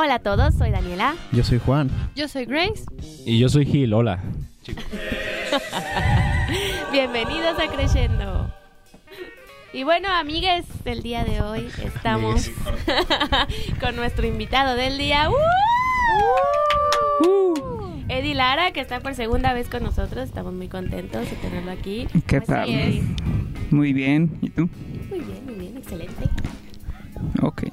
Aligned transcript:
Hola 0.00 0.14
a 0.14 0.18
todos, 0.20 0.54
soy 0.54 0.70
Daniela. 0.70 1.16
Yo 1.32 1.42
soy 1.42 1.58
Juan. 1.58 1.90
Yo 2.14 2.28
soy 2.28 2.44
Grace. 2.44 2.84
Y 3.26 3.40
yo 3.40 3.48
soy 3.48 3.66
Gil, 3.66 3.92
hola. 3.92 4.22
Bienvenidos 6.92 7.58
a 7.58 7.66
Creyendo. 7.66 8.48
Y 9.72 9.82
bueno, 9.82 10.06
amigues, 10.08 10.66
el 10.84 11.02
día 11.02 11.24
de 11.24 11.40
hoy 11.40 11.66
estamos 11.82 12.48
con 13.80 13.96
nuestro 13.96 14.24
invitado 14.24 14.76
del 14.76 14.98
día. 14.98 15.30
¡Uh! 15.30 15.34
Eddie 18.08 18.36
Lara, 18.36 18.70
que 18.70 18.78
está 18.78 19.00
por 19.00 19.16
segunda 19.16 19.52
vez 19.52 19.68
con 19.68 19.82
nosotros. 19.82 20.28
Estamos 20.28 20.54
muy 20.54 20.68
contentos 20.68 21.28
de 21.28 21.34
tenerlo 21.38 21.72
aquí. 21.72 22.06
¿Qué 22.28 22.40
¿Cómo 22.40 22.46
tal? 22.46 22.68
Muy 23.72 23.92
bien. 23.92 24.38
¿Y 24.42 24.50
tú? 24.50 24.68
Muy 25.10 25.18
bien, 25.18 25.44
muy 25.44 25.54
bien, 25.56 25.76
excelente. 25.76 26.30
Ok. 27.42 27.64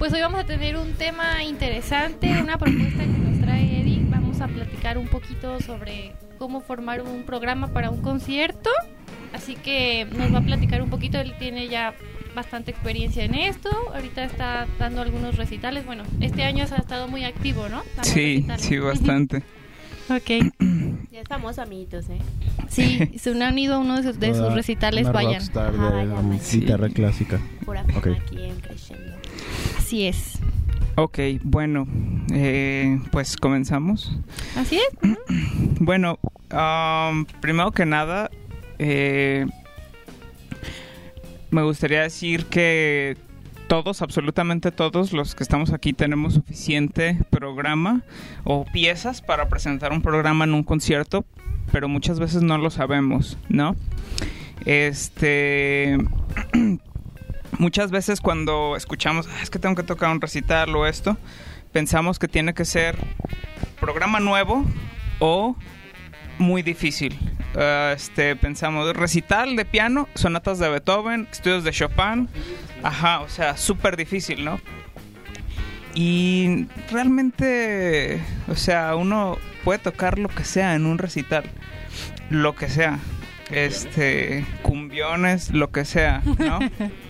Pues 0.00 0.12
hoy 0.14 0.20
vamos 0.22 0.40
a 0.40 0.44
tener 0.44 0.76
un 0.78 0.94
tema 0.94 1.44
interesante, 1.44 2.28
una 2.42 2.56
propuesta 2.58 3.02
que 3.02 3.06
nos 3.06 3.38
trae 3.40 3.80
Eddie. 3.82 4.02
Vamos 4.08 4.40
a 4.40 4.48
platicar 4.48 4.96
un 4.98 5.06
poquito 5.06 5.60
sobre 5.60 6.14
cómo 6.38 6.60
formar 6.62 7.02
un 7.02 7.22
programa 7.24 7.68
para 7.68 7.90
un 7.90 8.00
concierto. 8.00 8.70
Así 9.34 9.54
que 9.56 10.06
nos 10.16 10.32
va 10.34 10.38
a 10.38 10.42
platicar 10.42 10.80
un 10.82 10.88
poquito. 10.90 11.18
Él 11.20 11.34
tiene 11.38 11.68
ya 11.68 11.94
bastante 12.34 12.70
experiencia 12.70 13.24
en 13.24 13.34
esto. 13.34 13.68
Ahorita 13.94 14.24
está 14.24 14.66
dando 14.78 15.02
algunos 15.02 15.36
recitales. 15.36 15.84
Bueno, 15.84 16.04
este 16.20 16.44
año 16.44 16.64
ha 16.70 16.76
estado 16.76 17.06
muy 17.06 17.24
activo, 17.24 17.68
¿no? 17.68 17.82
Dando 17.96 18.04
Sí, 18.04 18.36
recitales. 18.36 18.62
sí, 18.66 18.78
bastante. 18.78 19.36
ok. 20.08 20.30
Ya 21.12 21.20
es 21.20 21.28
famoso, 21.28 21.60
amiguitos, 21.62 22.08
¿eh? 22.08 22.18
Sí, 22.70 23.00
se 23.18 23.30
han 23.30 23.52
unido 23.52 23.74
a 23.74 23.78
uno 23.78 23.96
de 23.98 24.02
sus, 24.04 24.18
de 24.18 24.28
sus 24.28 24.38
Una- 24.46 24.54
recitales. 24.54 25.02
una 25.04 25.12
Vayan. 25.12 25.34
rockstar 25.34 25.72
de 25.72 25.78
Ajá, 25.78 26.22
guitarra 26.52 26.88
clásica. 26.88 27.38
Pura 27.66 27.84
fama 27.84 27.98
Ok. 27.98 28.06
aquí 28.06 28.42
en 28.42 28.60
Creyendo. 28.60 29.16
Así 29.80 30.06
es. 30.06 30.38
Ok, 30.96 31.18
bueno, 31.42 31.88
eh, 32.34 33.00
pues 33.10 33.38
comenzamos. 33.38 34.12
Así 34.54 34.78
es. 34.78 35.10
Bueno, 35.82 36.18
um, 36.52 37.24
primero 37.40 37.72
que 37.72 37.86
nada, 37.86 38.30
eh, 38.78 39.46
me 41.50 41.62
gustaría 41.62 42.02
decir 42.02 42.44
que 42.44 43.16
todos, 43.66 44.02
absolutamente 44.02 44.70
todos 44.70 45.14
los 45.14 45.34
que 45.34 45.42
estamos 45.42 45.72
aquí 45.72 45.94
tenemos 45.94 46.34
suficiente 46.34 47.18
programa 47.30 48.02
o 48.44 48.66
piezas 48.66 49.22
para 49.22 49.48
presentar 49.48 49.92
un 49.92 50.02
programa 50.02 50.44
en 50.44 50.52
un 50.52 50.62
concierto, 50.62 51.24
pero 51.72 51.88
muchas 51.88 52.20
veces 52.20 52.42
no 52.42 52.58
lo 52.58 52.68
sabemos, 52.68 53.38
¿no? 53.48 53.74
Este... 54.66 55.96
Muchas 57.60 57.90
veces 57.90 58.22
cuando 58.22 58.74
escuchamos, 58.74 59.28
"Ah, 59.30 59.42
es 59.42 59.50
que 59.50 59.58
tengo 59.58 59.74
que 59.74 59.82
tocar 59.82 60.10
un 60.10 60.22
recital 60.22 60.74
o 60.74 60.86
esto, 60.86 61.18
pensamos 61.72 62.18
que 62.18 62.26
tiene 62.26 62.54
que 62.54 62.64
ser 62.64 62.96
programa 63.78 64.18
nuevo 64.18 64.64
o 65.18 65.54
muy 66.38 66.62
difícil. 66.62 67.18
Ah, 67.54 67.92
este, 67.94 68.34
pensamos, 68.34 68.96
recital 68.96 69.56
de 69.56 69.66
piano, 69.66 70.08
sonatas 70.14 70.58
de 70.58 70.70
Beethoven, 70.70 71.28
estudios 71.30 71.62
de 71.62 71.72
Chopin. 71.72 72.30
Ajá, 72.82 73.20
o 73.20 73.28
sea, 73.28 73.58
súper 73.58 73.98
difícil, 73.98 74.42
¿no? 74.42 74.58
Y 75.94 76.64
realmente, 76.90 78.22
o 78.48 78.54
sea, 78.54 78.96
uno 78.96 79.36
puede 79.64 79.80
tocar 79.80 80.18
lo 80.18 80.30
que 80.30 80.44
sea 80.44 80.74
en 80.76 80.86
un 80.86 80.96
recital. 80.96 81.44
Lo 82.30 82.54
que 82.54 82.70
sea. 82.70 82.98
Este, 83.50 84.46
cumbiones, 84.62 85.50
lo 85.50 85.70
que 85.72 85.84
sea, 85.84 86.22
¿no? 86.38 86.58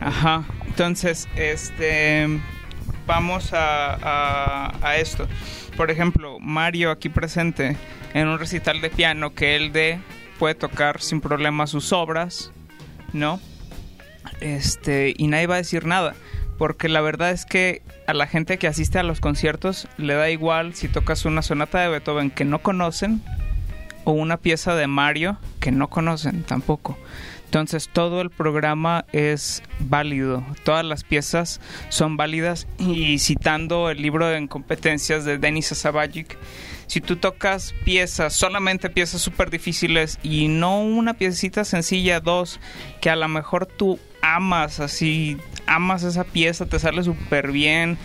Ajá. 0.00 0.44
Entonces, 0.66 1.28
este, 1.36 2.40
vamos 3.06 3.52
a, 3.52 4.72
a, 4.82 4.96
esto. 4.96 5.26
Por 5.76 5.90
ejemplo, 5.90 6.38
Mario 6.40 6.90
aquí 6.90 7.08
presente 7.08 7.76
en 8.14 8.28
un 8.28 8.38
recital 8.38 8.80
de 8.80 8.90
piano 8.90 9.34
que 9.34 9.56
él 9.56 9.72
de 9.72 9.98
puede 10.38 10.54
tocar 10.54 11.00
sin 11.00 11.20
problema 11.20 11.66
sus 11.66 11.92
obras, 11.92 12.52
¿no? 13.12 13.40
Este, 14.40 15.14
y 15.16 15.26
nadie 15.26 15.46
va 15.46 15.54
a 15.56 15.58
decir 15.58 15.84
nada, 15.84 16.14
porque 16.58 16.88
la 16.88 17.00
verdad 17.00 17.30
es 17.30 17.44
que 17.44 17.82
a 18.06 18.14
la 18.14 18.26
gente 18.26 18.58
que 18.58 18.66
asiste 18.66 18.98
a 18.98 19.02
los 19.02 19.20
conciertos 19.20 19.88
le 19.96 20.14
da 20.14 20.30
igual 20.30 20.74
si 20.74 20.88
tocas 20.88 21.24
una 21.24 21.42
sonata 21.42 21.80
de 21.80 21.88
Beethoven 21.88 22.30
que 22.30 22.44
no 22.44 22.60
conocen 22.60 23.22
o 24.04 24.12
una 24.12 24.36
pieza 24.36 24.74
de 24.74 24.86
Mario 24.86 25.38
que 25.60 25.72
no 25.72 25.88
conocen 25.88 26.42
tampoco. 26.42 26.96
Entonces 27.48 27.88
todo 27.90 28.20
el 28.20 28.28
programa 28.28 29.06
es 29.10 29.62
válido, 29.80 30.44
todas 30.64 30.84
las 30.84 31.02
piezas 31.02 31.62
son 31.88 32.18
válidas 32.18 32.68
y 32.78 33.18
citando 33.20 33.88
el 33.88 34.02
libro 34.02 34.26
de 34.26 34.38
incompetencias 34.38 35.24
de 35.24 35.38
Denis 35.38 35.68
Sabajic, 35.68 36.36
si 36.88 37.00
tú 37.00 37.16
tocas 37.16 37.74
piezas, 37.86 38.34
solamente 38.34 38.90
piezas 38.90 39.22
súper 39.22 39.48
difíciles 39.48 40.18
y 40.22 40.48
no 40.48 40.82
una 40.82 41.14
piecita 41.14 41.64
sencilla, 41.64 42.20
dos, 42.20 42.60
que 43.00 43.08
a 43.08 43.16
lo 43.16 43.28
mejor 43.28 43.64
tú 43.64 43.98
amas 44.20 44.78
así, 44.78 45.38
amas 45.66 46.02
esa 46.02 46.24
pieza, 46.24 46.66
te 46.66 46.78
sale 46.78 47.02
súper 47.02 47.50
bien, 47.50 47.96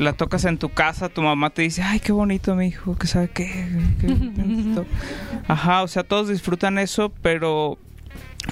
la 0.00 0.14
tocas 0.14 0.44
en 0.46 0.58
tu 0.58 0.70
casa, 0.70 1.08
tu 1.08 1.22
mamá 1.22 1.50
te 1.50 1.62
dice, 1.62 1.82
ay, 1.82 2.00
qué 2.00 2.10
bonito 2.10 2.56
mi 2.56 2.66
hijo, 2.66 2.96
que 2.98 3.06
sabe 3.06 3.28
qué, 3.28 3.68
qué 4.00 4.08
bonito". 4.08 4.84
Ajá, 5.46 5.84
o 5.84 5.88
sea, 5.88 6.02
todos 6.02 6.28
disfrutan 6.28 6.78
eso, 6.78 7.12
pero 7.22 7.78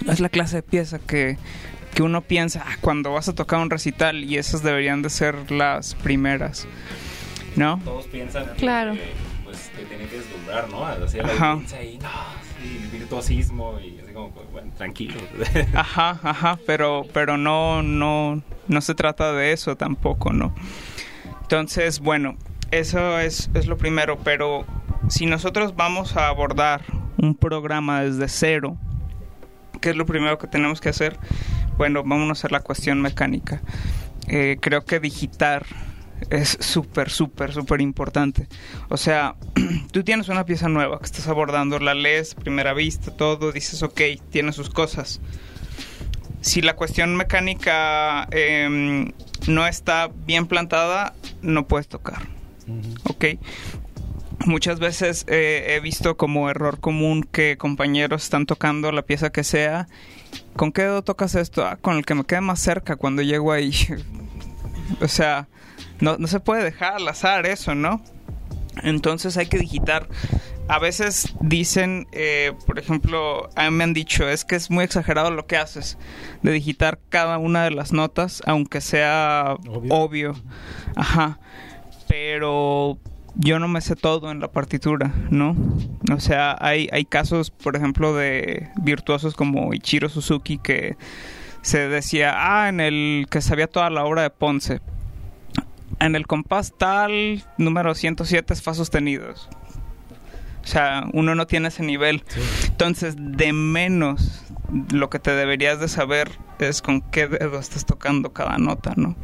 no 0.05 0.13
es 0.13 0.21
la 0.21 0.29
clase 0.29 0.57
de 0.57 0.63
pieza 0.63 0.99
que, 0.99 1.37
que 1.95 2.03
uno 2.03 2.23
piensa 2.23 2.65
"Ah, 2.67 2.77
cuando 2.81 3.13
vas 3.13 3.29
a 3.29 3.35
tocar 3.35 3.61
un 3.61 3.71
recital 3.71 4.25
y 4.25 4.37
esas 4.39 4.63
deberían 4.63 5.03
de 5.03 5.11
ser 5.11 5.51
las 5.51 5.95
primeras, 5.95 6.67
¿no? 7.57 7.79
Todos 7.85 8.07
piensan 8.07 8.47
Claro. 8.57 8.95
que 8.95 9.13
pues, 9.45 9.71
te 9.77 9.85
tienen 9.85 10.09
que 10.09 10.17
deslumbrar, 10.19 10.69
¿no? 10.71 10.85
Así 10.87 11.19
la 11.19 11.25
Ajá. 11.25 11.51
audiencia 11.53 11.79
ahí, 11.79 11.99
no, 12.03 12.09
sí, 12.63 12.89
virtuosismo 12.93 13.79
y 13.81 14.01
así 14.03 14.13
como, 14.13 14.31
bueno, 14.53 14.71
tranquilo. 14.77 15.15
Ajá, 15.75 16.19
ajá, 16.23 16.59
pero, 16.67 17.07
pero 17.13 17.37
no, 17.37 17.83
no, 17.83 18.43
no 18.69 18.81
se 18.81 18.95
trata 18.95 19.33
de 19.35 19.53
eso 19.53 19.77
tampoco, 19.77 20.33
¿no? 20.33 20.55
Entonces, 21.43 22.01
bueno, 22.01 22.37
eso 22.71 23.19
es, 23.19 23.51
es 23.53 23.67
lo 23.67 23.77
primero, 23.77 24.19
pero 24.25 24.65
si 25.09 25.27
nosotros 25.27 25.77
vamos 25.77 26.17
a 26.17 26.29
abordar 26.29 26.83
un 27.19 27.35
programa 27.35 28.03
desde 28.03 28.29
cero, 28.29 28.79
¿qué 29.83 29.91
es 29.91 29.97
lo 29.97 30.07
primero 30.07 30.39
que 30.39 30.47
tenemos 30.47 30.81
que 30.81 30.89
hacer? 30.89 31.19
Bueno, 31.77 32.03
vamos 32.05 32.31
a 32.31 32.33
hacer 32.33 32.53
la 32.53 32.61
cuestión 32.61 33.03
mecánica. 33.03 33.61
Eh, 34.29 34.57
creo 34.61 34.87
que 34.87 35.01
digitar 35.01 35.67
es 36.31 36.57
súper, 36.61 37.11
súper, 37.11 37.53
súper 37.53 37.81
importante. 37.83 38.47
O 38.89 38.97
sea, 38.97 39.35
tú 39.93 40.05
tienes 40.05 40.29
una 40.29 40.47
pieza 40.47 40.69
nueva 40.69 40.99
que 41.01 41.05
estás 41.05 41.29
abordando, 41.29 41.79
la 41.81 41.95
lees 41.95 42.35
primera 42.35 42.73
vista, 42.73 43.11
todo, 43.15 43.53
dices, 43.53 43.83
ok, 43.83 44.01
tiene 44.31 44.53
sus 44.53 44.71
cosas. 44.71 45.21
Si 46.41 46.63
la 46.63 46.75
cuestión 46.75 47.17
mecánica 47.17 48.29
em, 48.31 49.13
no 49.49 49.67
está 49.67 50.11
bien 50.27 50.47
plantada, 50.47 51.15
no 51.43 51.67
puedes 51.67 51.89
tocar. 51.89 52.23
¿Ok? 53.05 53.25
Muchas 54.47 54.81
veces 54.81 55.25
eh, 55.29 55.75
he 55.77 55.81
visto 55.81 56.17
como 56.17 56.51
error 56.51 56.81
común 56.81 57.23
que 57.23 57.57
compañeros 57.57 58.25
están 58.25 58.47
tocando 58.47 58.91
la 58.91 59.03
pieza 59.03 59.31
que 59.31 59.45
sea. 59.45 59.89
¿Con 60.57 60.73
qué 60.73 60.83
dedo 60.83 61.03
tocas 61.03 61.35
esto? 61.35 61.65
Ah, 61.65 61.77
con 61.77 61.97
el 61.97 62.05
que 62.05 62.15
me 62.15 62.25
quede 62.25 62.41
más 62.41 62.61
cerca 62.61 62.97
cuando 62.97 63.23
llego 63.23 63.53
ahí. 63.53 63.73
o 65.01 65.09
sea, 65.09 65.49
no, 66.01 66.19
no 66.19 66.27
se 66.27 66.41
puede 66.41 66.65
dejar 66.65 66.95
al 66.95 67.09
azar 67.09 67.47
eso, 67.47 67.75
¿no? 67.75 68.03
Entonces 68.83 69.37
hay 69.37 69.47
que 69.47 69.59
digitar. 69.59 70.09
A 70.69 70.79
veces 70.79 71.35
dicen, 71.41 72.07
eh, 72.13 72.53
por 72.67 72.79
ejemplo, 72.79 73.51
a 73.55 73.71
mí 73.71 73.77
me 73.77 73.85
han 73.85 73.93
dicho, 73.93 74.29
es 74.29 74.45
que 74.45 74.57
es 74.57 74.71
muy 74.71 74.85
exagerado 74.85 75.31
lo 75.31 75.47
que 75.47 75.57
haces, 75.57 75.99
de 76.43 76.53
digitar 76.53 76.99
cada 77.11 77.39
una 77.39 77.65
de 77.65 77.73
las 77.73 77.93
notas, 77.93 78.43
aunque 78.47 78.81
sea 78.81 79.57
Obvio. 79.69 79.95
obvio. 79.95 80.35
Ajá. 80.97 81.39
Pero 82.09 82.99
yo 83.35 83.59
no 83.59 83.69
me 83.69 83.81
sé 83.81 83.97
todo 83.97 84.31
en 84.31 84.41
la 84.41 84.49
partitura, 84.49 85.13
¿no? 85.31 85.57
O 86.13 86.21
sea, 86.21 86.57
hay, 86.61 86.89
hay 86.93 87.05
casos, 87.05 87.51
por 87.51 87.77
ejemplo, 87.77 88.15
de 88.15 88.69
virtuosos 88.77 89.35
como 89.35 89.73
Ichiro 89.73 90.09
Suzuki 90.09 90.59
que 90.59 90.97
se 91.63 91.89
decía, 91.89 92.35
ah, 92.37 92.69
en 92.69 92.81
el 92.81 93.27
que 93.31 93.41
sabía 93.41 93.69
toda 93.69 93.89
la 93.91 94.05
obra 94.05 94.23
de 94.23 94.31
Ponce. 94.31 94.81
En 96.01 96.17
el 96.17 96.27
compás 96.27 96.75
tal, 96.77 97.45
número 97.59 97.95
107 97.95 98.53
es 98.53 98.63
fa 98.63 98.75
sostenidos. 98.75 99.49
O 100.63 100.67
sea, 100.67 101.07
uno 101.13 101.35
no 101.35 101.47
tiene 101.47 101.69
ese 101.69 101.83
nivel. 101.83 102.25
Entonces, 102.67 103.15
de 103.19 103.53
menos, 103.53 104.45
lo 104.93 105.11
que 105.11 105.19
te 105.19 105.33
deberías 105.33 105.81
de 105.81 105.89
saber 105.89 106.31
es 106.59 106.83
con 106.83 107.01
qué 107.01 107.29
dedo 107.29 107.59
estás 107.59 107.85
tocando 107.85 108.33
cada 108.33 108.59
nota, 108.59 108.95
¿no? 108.97 109.17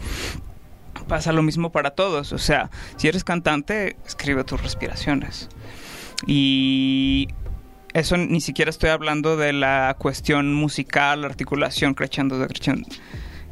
Pasa 1.09 1.33
lo 1.33 1.43
mismo 1.43 1.73
para 1.73 1.91
todos. 1.93 2.33
O 2.33 2.39
sea, 2.39 2.71
si 2.97 3.09
eres 3.09 3.25
cantante, 3.25 3.97
escribe 4.07 4.45
tus 4.45 4.63
respiraciones. 4.63 5.49
Y 6.27 7.29
eso 7.95 8.17
ni 8.17 8.41
siquiera 8.41 8.69
estoy 8.71 8.91
hablando 8.91 9.37
de 9.37 9.53
la 9.53 9.97
cuestión 9.99 10.53
musical, 10.55 11.25
articulación, 11.25 11.95
crescendo, 11.95 12.39
decrescendo. 12.39 12.89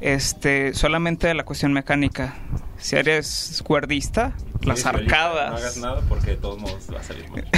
este, 0.01 0.75
solamente 0.75 1.33
la 1.35 1.45
cuestión 1.45 1.73
mecánica. 1.73 2.37
Si 2.77 2.95
eres 2.97 3.63
cuerdista, 3.65 4.35
las 4.63 4.81
Eres 4.85 4.93
violista, 4.93 5.17
arcadas. 5.25 5.51
No 5.51 5.57
hagas 5.57 5.77
nada 5.79 6.03
porque 6.09 6.33
de 6.33 6.37
todos 6.37 6.59
modos 6.61 6.87
va 6.93 7.01
a 7.01 7.03
salir 7.03 7.25
mal. 7.31 7.49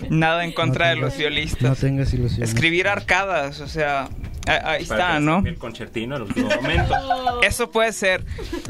Nada 0.10 0.44
en 0.44 0.52
contra 0.52 0.86
No 0.88 0.94
de 0.96 0.96
los 0.96 1.16
violistas. 1.16 1.62
No 1.62 1.76
tengas 1.76 2.12
ilusiones. 2.12 2.48
Escribir 2.48 2.88
arcadas, 2.88 3.60
o 3.60 3.68
sea, 3.68 4.08
ahí 4.46 4.82
está, 4.82 5.20
¿no? 5.20 5.42
El 5.44 5.56
concertino 5.56 6.16
en 6.16 6.22
el 6.22 6.28
último 6.28 6.48
momento. 6.48 6.94
Eso 7.42 7.70
puede 7.70 7.92
ser, 7.92 8.24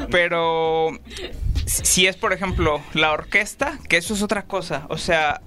pero 0.09 0.91
si 1.65 2.07
es, 2.07 2.15
por 2.15 2.33
ejemplo, 2.33 2.81
la 2.93 3.11
orquesta, 3.11 3.79
que 3.87 3.97
eso 3.97 4.13
es 4.13 4.21
otra 4.21 4.43
cosa. 4.43 4.85
O 4.89 4.97
sea, 4.97 5.41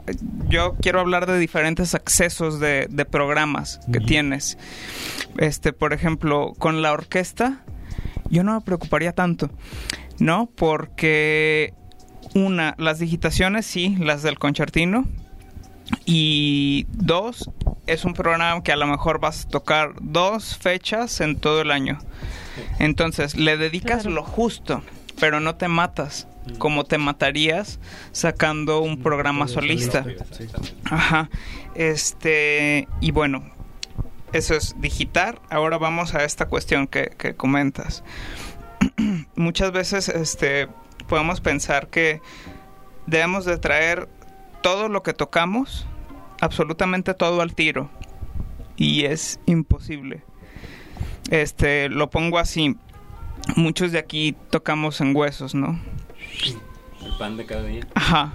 yo 0.48 0.76
quiero 0.80 1.00
hablar 1.00 1.26
de 1.26 1.38
diferentes 1.38 1.94
accesos 1.94 2.58
de, 2.60 2.86
de 2.88 3.04
programas 3.04 3.80
que 3.92 4.00
tienes. 4.00 4.56
Este, 5.38 5.72
por 5.72 5.92
ejemplo, 5.92 6.54
con 6.58 6.82
la 6.82 6.92
orquesta, 6.92 7.62
yo 8.30 8.42
no 8.44 8.54
me 8.54 8.60
preocuparía 8.60 9.12
tanto, 9.12 9.50
¿no? 10.18 10.48
Porque, 10.54 11.74
una, 12.34 12.74
las 12.78 12.98
digitaciones, 12.98 13.66
sí, 13.66 13.96
las 13.98 14.22
del 14.22 14.38
concertino. 14.38 15.06
Y 16.04 16.86
dos, 16.90 17.50
es 17.86 18.04
un 18.04 18.14
programa 18.14 18.62
que 18.62 18.72
a 18.72 18.76
lo 18.76 18.86
mejor 18.86 19.20
vas 19.20 19.44
a 19.44 19.48
tocar 19.48 19.94
dos 20.00 20.56
fechas 20.56 21.20
en 21.20 21.36
todo 21.38 21.60
el 21.60 21.70
año. 21.70 21.98
Entonces, 22.78 23.36
le 23.36 23.56
dedicas 23.56 24.02
Claro. 24.02 24.16
lo 24.16 24.22
justo, 24.24 24.82
pero 25.20 25.40
no 25.40 25.56
te 25.56 25.68
matas 25.68 26.26
como 26.58 26.84
te 26.84 26.98
matarías 26.98 27.80
sacando 28.12 28.80
un 28.80 29.02
programa 29.02 29.48
solista. 29.48 30.04
Ajá. 30.84 31.28
Este, 31.74 32.88
y 33.00 33.10
bueno, 33.10 33.42
eso 34.32 34.54
es 34.54 34.74
digitar. 34.80 35.40
Ahora 35.50 35.78
vamos 35.78 36.14
a 36.14 36.24
esta 36.24 36.46
cuestión 36.46 36.86
que, 36.86 37.12
que 37.18 37.34
comentas. 37.34 38.04
Muchas 39.34 39.72
veces 39.72 40.08
este, 40.08 40.68
podemos 41.08 41.40
pensar 41.40 41.88
que 41.88 42.20
debemos 43.06 43.44
de 43.44 43.58
traer 43.58 44.08
todo 44.62 44.88
lo 44.88 45.02
que 45.02 45.12
tocamos, 45.12 45.86
absolutamente 46.40 47.14
todo 47.14 47.40
al 47.40 47.54
tiro. 47.54 47.90
Y 48.76 49.04
es 49.04 49.40
imposible. 49.46 50.22
Este, 51.30 51.88
lo 51.88 52.10
pongo 52.10 52.38
así. 52.38 52.76
Muchos 53.56 53.92
de 53.92 53.98
aquí 53.98 54.36
tocamos 54.50 55.00
en 55.00 55.16
huesos, 55.16 55.54
¿no? 55.54 55.80
El 57.04 57.16
pan 57.18 57.36
de 57.36 57.46
cada 57.46 57.62
día. 57.62 57.86
Ajá. 57.94 58.32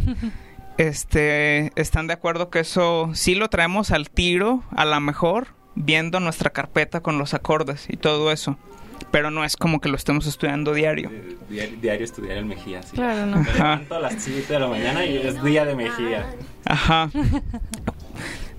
Este, 0.78 1.72
¿están 1.80 2.08
de 2.08 2.14
acuerdo 2.14 2.50
que 2.50 2.60
eso 2.60 3.12
sí 3.14 3.36
lo 3.36 3.50
traemos 3.50 3.92
al 3.92 4.10
tiro, 4.10 4.64
a 4.72 4.86
la 4.86 5.00
mejor, 5.00 5.50
viendo 5.76 6.20
nuestra 6.20 6.52
carpeta 6.52 7.02
con 7.02 7.18
los 7.18 7.34
acordes 7.34 7.86
y 7.90 7.98
todo 7.98 8.32
eso? 8.32 8.58
Pero 9.10 9.32
no 9.32 9.44
es 9.44 9.56
como 9.58 9.80
que 9.82 9.90
lo 9.90 9.96
estemos 9.96 10.28
estudiando 10.28 10.74
diario. 10.74 11.10
Eh, 11.12 11.38
Diario, 11.50 11.78
diario 11.82 12.06
estudiar 12.06 12.38
el 12.38 12.46
Mejía. 12.46 12.84
sí. 12.84 12.92
Claro, 12.96 13.26
no. 13.26 13.38
Me 13.38 13.52
levanto 13.54 13.96
a 13.96 14.00
las 14.00 14.16
7 14.22 14.54
de 14.54 14.60
la 14.60 14.68
mañana 14.68 15.06
y 15.06 15.18
es 15.18 15.42
día 15.44 15.66
de 15.66 15.76
Mejía. 15.76 16.26
Ajá. 16.66 17.10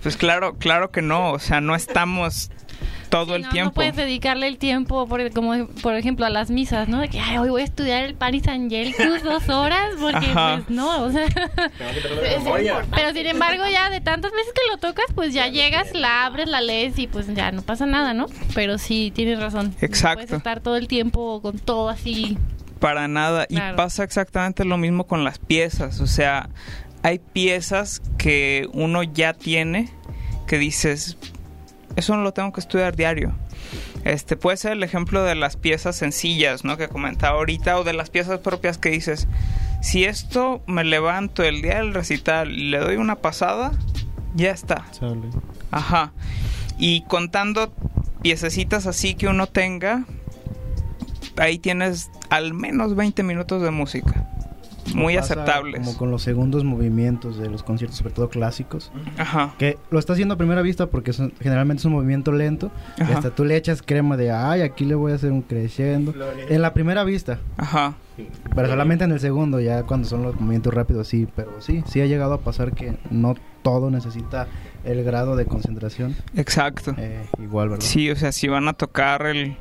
Pues 0.02 0.16
claro, 0.16 0.56
claro 0.58 0.90
que 0.90 1.00
no, 1.00 1.30
o 1.30 1.38
sea, 1.38 1.60
no 1.60 1.76
estamos 1.76 2.50
todo 3.08 3.26
Sí, 3.26 3.32
el 3.34 3.42
no, 3.42 3.48
tiempo. 3.50 3.70
No 3.70 3.74
puedes 3.74 3.96
dedicarle 3.96 4.48
el 4.48 4.58
tiempo, 4.58 5.06
por, 5.06 5.30
como 5.32 5.66
por 5.82 5.94
ejemplo 5.94 6.24
a 6.24 6.30
las 6.30 6.50
misas, 6.50 6.88
¿no? 6.88 7.00
De 7.00 7.08
que 7.08 7.20
Ay, 7.20 7.36
hoy 7.38 7.50
voy 7.50 7.60
a 7.62 7.64
estudiar 7.64 8.04
el 8.04 8.14
Panis 8.14 8.48
Angelicus 8.48 9.22
dos 9.24 9.48
horas, 9.48 9.90
porque 10.00 10.26
Ajá. 10.26 10.56
pues 10.56 10.70
no, 10.70 11.04
o 11.04 11.10
sea. 11.10 11.26
Pero 12.94 13.12
sin 13.12 13.26
embargo, 13.26 13.64
ya 13.70 13.90
de 13.90 14.00
tantas 14.00 14.32
veces 14.32 14.52
que 14.54 14.70
lo 14.70 14.78
tocas, 14.78 15.06
pues 15.14 15.34
ya 15.34 15.48
llegas, 15.48 15.94
la 15.94 16.24
abres, 16.24 16.48
la 16.48 16.60
lees 16.60 16.98
y 16.98 17.06
pues 17.06 17.32
ya 17.34 17.52
no 17.52 17.62
pasa 17.62 17.86
nada, 17.86 18.14
¿no? 18.14 18.26
Pero 18.54 18.78
sí, 18.78 19.12
tienes 19.14 19.38
razón. 19.38 19.74
Exacto. 19.80 20.20
No 20.22 20.26
puedes 20.26 20.38
estar 20.38 20.60
todo 20.60 20.76
el 20.76 20.88
tiempo 20.88 21.40
con 21.42 21.58
todo 21.58 21.88
así. 21.88 22.38
Para 22.78 23.08
nada. 23.08 23.46
Claro. 23.46 23.74
Y 23.74 23.76
pasa 23.76 24.04
exactamente 24.04 24.64
lo 24.64 24.76
mismo 24.76 25.06
con 25.06 25.22
las 25.22 25.38
piezas. 25.38 26.00
O 26.00 26.06
sea, 26.06 26.48
hay 27.02 27.18
piezas 27.18 28.00
que 28.18 28.68
uno 28.72 29.02
ya 29.02 29.34
tiene 29.34 29.90
que 30.46 30.58
dices, 30.58 31.16
eso 31.96 32.16
no 32.16 32.22
lo 32.22 32.32
tengo 32.32 32.52
que 32.52 32.60
estudiar 32.60 32.96
diario. 32.96 33.34
Este 34.04 34.36
puede 34.36 34.56
ser 34.56 34.72
el 34.72 34.82
ejemplo 34.82 35.22
de 35.22 35.34
las 35.34 35.56
piezas 35.56 35.96
sencillas, 35.96 36.64
¿no? 36.64 36.76
Que 36.76 36.88
comentaba 36.88 37.36
ahorita, 37.36 37.78
o 37.78 37.84
de 37.84 37.92
las 37.92 38.10
piezas 38.10 38.40
propias 38.40 38.78
que 38.78 38.90
dices, 38.90 39.28
si 39.80 40.04
esto 40.04 40.62
me 40.66 40.84
levanto 40.84 41.42
el 41.42 41.62
día 41.62 41.76
del 41.76 41.94
recital 41.94 42.50
y 42.52 42.70
le 42.70 42.78
doy 42.78 42.96
una 42.96 43.16
pasada, 43.16 43.72
ya 44.34 44.50
está. 44.50 44.84
Sale. 44.92 45.28
Ajá. 45.70 46.12
Y 46.78 47.02
contando 47.02 47.72
piececitas 48.22 48.86
así 48.86 49.14
que 49.14 49.28
uno 49.28 49.46
tenga, 49.46 50.04
ahí 51.36 51.58
tienes 51.58 52.10
al 52.30 52.54
menos 52.54 52.94
20 52.94 53.22
minutos 53.22 53.62
de 53.62 53.70
música. 53.70 54.21
Muy 54.94 55.16
Pasa 55.16 55.34
aceptables. 55.34 55.80
Como 55.84 55.96
con 55.96 56.10
los 56.10 56.22
segundos 56.22 56.64
movimientos 56.64 57.38
de 57.38 57.48
los 57.50 57.62
conciertos, 57.62 57.98
sobre 57.98 58.12
todo 58.14 58.28
clásicos. 58.28 58.92
Ajá. 59.18 59.54
Que 59.58 59.78
lo 59.90 59.98
está 59.98 60.12
haciendo 60.12 60.34
a 60.34 60.36
primera 60.38 60.62
vista 60.62 60.86
porque 60.86 61.12
son- 61.12 61.32
generalmente 61.40 61.80
es 61.80 61.84
un 61.84 61.92
movimiento 61.92 62.32
lento. 62.32 62.70
Y 62.98 63.02
Ajá. 63.02 63.14
hasta 63.14 63.30
tú 63.30 63.44
le 63.44 63.56
echas 63.56 63.82
crema 63.82 64.16
de, 64.16 64.30
ay, 64.30 64.62
aquí 64.62 64.84
le 64.84 64.94
voy 64.94 65.12
a 65.12 65.14
hacer 65.16 65.32
un 65.32 65.42
creciendo. 65.42 66.14
En 66.48 66.62
la 66.62 66.72
primera 66.74 67.04
vista. 67.04 67.38
Ajá. 67.56 67.94
Pero 68.54 68.68
solamente 68.68 69.04
en 69.04 69.12
el 69.12 69.20
segundo, 69.20 69.58
ya 69.58 69.84
cuando 69.84 70.06
son 70.06 70.22
los 70.22 70.34
movimientos 70.36 70.72
rápidos, 70.74 71.08
sí. 71.08 71.26
Pero 71.34 71.60
sí, 71.60 71.82
sí 71.86 72.00
ha 72.00 72.06
llegado 72.06 72.34
a 72.34 72.40
pasar 72.40 72.72
que 72.72 72.96
no 73.10 73.34
todo 73.62 73.90
necesita 73.90 74.48
el 74.84 75.02
grado 75.04 75.36
de 75.36 75.46
concentración. 75.46 76.14
Exacto. 76.34 76.94
Eh, 76.98 77.24
igual, 77.40 77.70
¿verdad? 77.70 77.84
Sí, 77.84 78.10
o 78.10 78.16
sea, 78.16 78.32
si 78.32 78.48
van 78.48 78.68
a 78.68 78.72
tocar 78.74 79.26
el 79.26 79.56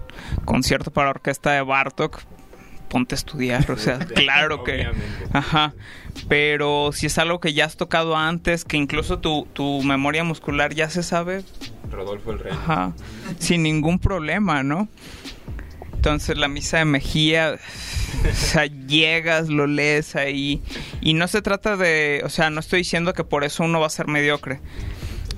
concierto 0.45 0.91
para 0.91 1.11
orquesta 1.11 1.51
de 1.51 1.61
Bartok, 1.61 2.19
ponte 2.91 3.15
a 3.15 3.17
estudiar, 3.17 3.71
o 3.71 3.77
sea, 3.77 3.97
claro 4.15 4.63
que... 4.65 4.85
Ajá, 5.31 5.73
pero 6.27 6.91
si 6.91 7.05
es 7.05 7.17
algo 7.17 7.39
que 7.39 7.53
ya 7.53 7.63
has 7.65 7.77
tocado 7.77 8.17
antes, 8.17 8.65
que 8.65 8.75
incluso 8.75 9.19
tu, 9.19 9.47
tu 9.53 9.81
memoria 9.81 10.25
muscular 10.25 10.73
ya 10.75 10.89
se 10.89 11.01
sabe, 11.01 11.43
Rodolfo 11.89 12.31
el 12.33 12.39
Rey. 12.39 12.51
Ajá, 12.53 12.93
sin 13.39 13.63
ningún 13.63 13.97
problema, 13.97 14.61
¿no? 14.61 14.89
Entonces 15.93 16.37
la 16.37 16.47
misa 16.49 16.79
de 16.79 16.85
Mejía, 16.85 17.57
o 18.29 18.35
sea, 18.35 18.65
llegas, 18.65 19.47
lo 19.49 19.67
lees 19.67 20.15
ahí 20.17 20.61
y 20.99 21.13
no 21.13 21.27
se 21.27 21.41
trata 21.41 21.77
de, 21.77 22.21
o 22.25 22.29
sea, 22.29 22.49
no 22.49 22.59
estoy 22.59 22.79
diciendo 22.79 23.13
que 23.13 23.23
por 23.23 23.43
eso 23.45 23.63
uno 23.63 23.79
va 23.79 23.87
a 23.87 23.91
ser 23.91 24.07
mediocre. 24.07 24.59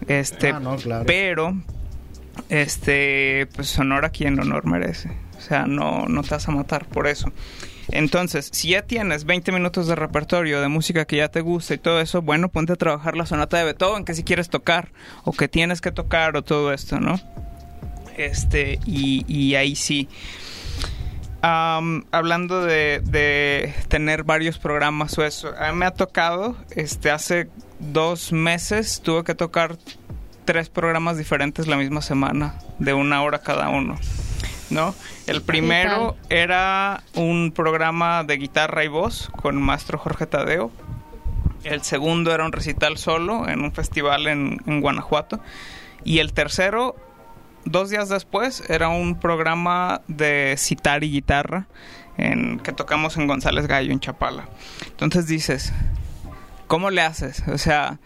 Este, 0.08 0.50
Ah, 0.50 0.60
no, 0.60 0.76
claro. 0.78 1.06
pero 1.06 1.56
este, 2.50 3.48
pues 3.56 3.78
honor 3.78 4.06
a 4.06 4.10
quien 4.10 4.40
honor 4.40 4.66
merece. 4.66 5.12
O 5.44 5.46
sea, 5.46 5.66
no 5.68 6.06
no 6.08 6.24
te 6.24 6.30
vas 6.30 6.48
a 6.48 6.52
matar 6.52 6.86
por 6.86 7.08
eso. 7.08 7.32
Entonces, 7.90 8.50
si 8.54 8.70
ya 8.70 8.84
tienes 8.84 9.26
20 9.26 9.52
minutos 9.52 9.88
de 9.88 9.96
repertorio 9.96 10.62
de 10.62 10.70
música 10.70 11.06
que 11.06 11.18
ya 11.18 11.28
te 11.28 11.42
gusta 11.42 11.74
y 11.74 11.78
todo 11.78 12.00
eso, 12.00 12.22
bueno, 12.22 12.50
ponte 12.50 12.74
a 12.74 12.76
trabajar 12.78 13.18
la 13.18 13.26
sonata 13.26 13.58
de 13.58 13.66
Beethoven 13.66 14.06
que 14.06 14.14
si 14.14 14.24
quieres 14.24 14.50
tocar 14.50 14.92
o 15.26 15.34
que 15.34 15.50
tienes 15.50 15.82
que 15.82 15.92
tocar 15.92 16.38
o 16.38 16.44
todo 16.44 16.72
esto, 16.72 17.00
¿no? 17.00 17.20
Este, 18.16 18.80
y, 18.86 19.26
y 19.28 19.56
ahí 19.56 19.76
sí. 19.76 20.08
Am, 21.42 22.06
hablando 22.12 22.64
de, 22.64 23.02
de 23.04 23.74
tener 23.90 24.24
varios 24.24 24.60
programas 24.60 25.18
o 25.18 25.26
eso, 25.26 25.54
a 25.58 25.74
mí 25.74 25.78
me 25.78 25.86
ha 25.86 25.92
tocado, 25.92 26.56
este, 26.72 27.12
hace 27.12 27.50
dos 27.80 28.32
meses 28.32 29.02
tuve 29.04 29.26
que 29.26 29.36
tocar 29.36 29.76
tres 30.46 30.70
programas 30.70 31.18
diferentes 31.18 31.68
la 31.68 31.76
misma 31.76 32.02
semana, 32.02 32.56
de 32.80 32.94
una 32.94 33.22
hora 33.24 33.40
cada 33.40 33.68
uno. 33.68 33.98
¿No? 34.74 34.96
El 35.28 35.42
primero 35.42 36.18
era 36.30 37.04
un 37.16 37.52
programa 37.56 38.24
de 38.24 38.38
guitarra 38.38 38.84
y 38.84 38.88
voz 38.88 39.30
con 39.42 39.62
maestro 39.62 39.98
Jorge 39.98 40.26
Tadeo. 40.26 40.72
El 41.64 41.84
segundo 41.84 42.34
era 42.34 42.44
un 42.44 42.52
recital 42.52 42.98
solo 42.98 43.48
en 43.48 43.62
un 43.62 43.72
festival 43.72 44.28
en, 44.28 44.60
en 44.66 44.82
Guanajuato. 44.82 45.40
Y 46.04 46.20
el 46.20 46.34
tercero, 46.34 46.96
dos 47.66 47.90
días 47.90 48.10
después, 48.10 48.68
era 48.70 48.90
un 48.90 49.20
programa 49.20 50.02
de 50.08 50.56
citar 50.58 51.04
y 51.04 51.12
guitarra 51.12 51.68
en, 52.18 52.60
que 52.60 52.72
tocamos 52.72 53.18
en 53.18 53.28
González 53.28 53.68
Gallo, 53.68 53.92
en 53.92 54.00
Chapala. 54.00 54.46
Entonces 54.88 55.28
dices, 55.28 55.74
¿cómo 56.68 56.90
le 56.90 57.02
haces? 57.02 57.44
O 57.48 57.58
sea, 57.58 58.00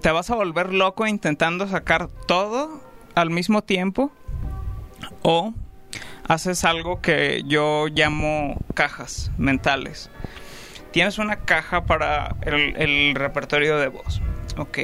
te 0.00 0.10
vas 0.10 0.30
a 0.30 0.34
volver 0.34 0.72
loco 0.72 1.06
intentando 1.06 1.66
sacar 1.68 2.08
todo 2.26 2.82
al 3.14 3.30
mismo 3.30 3.62
tiempo 3.62 4.12
o 5.24 5.54
haces 6.28 6.64
algo 6.64 7.00
que 7.00 7.42
yo 7.46 7.86
llamo 7.88 8.56
cajas 8.74 9.32
mentales. 9.38 10.10
Tienes 10.92 11.18
una 11.18 11.36
caja 11.40 11.86
para 11.86 12.36
el, 12.42 13.14
repertorio 13.16 13.78
de 13.78 13.88
voz. 13.88 14.20
Ok. 14.58 14.78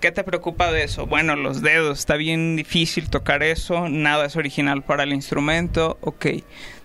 ¿Qué 0.00 0.12
te 0.12 0.24
preocupa 0.24 0.70
de 0.70 0.84
eso? 0.84 1.06
Bueno, 1.06 1.36
los 1.36 1.60
dedos. 1.60 1.98
Está 1.98 2.14
bien 2.14 2.56
difícil 2.56 3.10
tocar 3.10 3.42
eso. 3.42 3.88
Nada 3.88 4.24
es 4.24 4.36
original 4.36 4.82
para 4.82 5.02
el 5.02 5.12
instrumento. 5.12 5.98
Ok. 6.00 6.26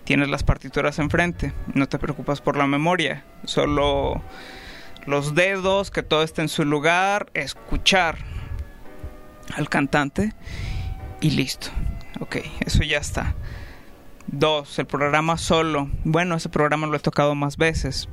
Tienes 0.04 0.30
las 0.30 0.44
partituras 0.44 1.00
enfrente. 1.00 1.54
No 1.74 1.88
te 1.88 2.00
preocupas 2.00 2.42
por 2.42 2.58
la 2.58 2.68
memoria. 2.68 3.24
Solo 3.46 4.22
los 5.06 5.36
dedos, 5.36 5.92
que 5.92 6.04
todo 6.04 6.24
esté 6.24 6.42
en 6.42 6.50
su 6.50 6.66
lugar. 6.66 7.28
Escuchar 7.36 8.18
al 9.56 9.70
cantante. 9.70 10.34
Y 11.22 11.30
listo. 11.30 11.70
Ok, 12.20 12.38
eso 12.66 12.84
ya 12.84 12.98
está. 12.98 13.36
Dos, 14.28 14.80
el 14.80 14.86
programa 14.86 15.38
solo. 15.38 15.90
Bueno, 16.04 16.36
ese 16.36 16.50
programa 16.50 16.88
lo 16.88 16.96
he 16.96 17.00
tocado 17.00 17.36
más 17.36 17.58
veces. 17.58 18.08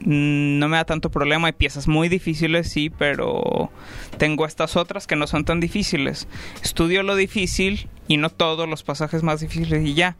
Mm, 0.00 0.58
No 0.58 0.68
me 0.68 0.76
da 0.76 0.84
tanto 0.84 1.10
problema. 1.10 1.46
Hay 1.48 1.52
piezas 1.52 1.88
muy 1.88 2.08
difíciles, 2.08 2.70
sí, 2.70 2.90
pero 2.90 3.70
tengo 4.18 4.46
estas 4.46 4.76
otras 4.76 5.06
que 5.06 5.16
no 5.16 5.26
son 5.26 5.44
tan 5.44 5.60
difíciles. 5.60 6.28
Estudio 6.62 7.02
lo 7.02 7.16
difícil 7.16 7.88
y 8.08 8.16
no 8.16 8.30
todos 8.30 8.68
los 8.68 8.82
pasajes 8.82 9.22
más 9.22 9.40
difíciles 9.40 9.84
y 9.86 9.94
ya. 9.94 10.16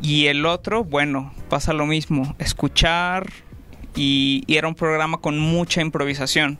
Y 0.00 0.26
el 0.26 0.44
otro, 0.46 0.84
bueno, 0.84 1.32
pasa 1.48 1.72
lo 1.72 1.86
mismo. 1.86 2.36
Escuchar 2.38 3.26
y, 3.94 4.44
y 4.46 4.56
era 4.56 4.68
un 4.68 4.74
programa 4.74 5.18
con 5.18 5.38
mucha 5.38 5.80
improvisación 5.80 6.58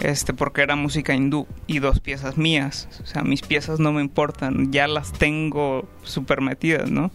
este 0.00 0.32
porque 0.32 0.62
era 0.62 0.76
música 0.76 1.14
hindú 1.14 1.46
y 1.66 1.80
dos 1.80 2.00
piezas 2.00 2.36
mías. 2.36 2.88
O 3.02 3.06
sea 3.06 3.22
mis 3.22 3.42
piezas 3.42 3.80
no 3.80 3.92
me 3.92 4.00
importan 4.00 4.70
ya 4.70 4.86
las 4.86 5.12
tengo 5.12 5.88
super 6.02 6.40
metidas 6.40 6.90
no 6.90 7.10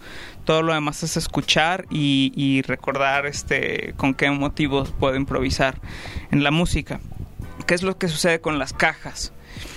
todo 0.45 0.61
lo 0.61 0.73
demás 0.73 1.03
es 1.03 1.15
escuchar 1.15 1.85
y, 1.89 2.61
recordar 2.63 3.25
este 3.25 3.93
con 3.95 4.13
qué 4.13 4.29
motivos 4.29 4.91
puedo 4.91 5.15
improvisar 5.15 5.79
en 6.31 6.43
la 6.43 6.51
música. 6.51 6.99
Qué 7.65 7.75
es 7.75 7.83
lo 7.83 7.97
que 7.97 8.09
sucede 8.09 8.41
con 8.41 8.59
las 8.59 8.73
cajas 8.73 9.33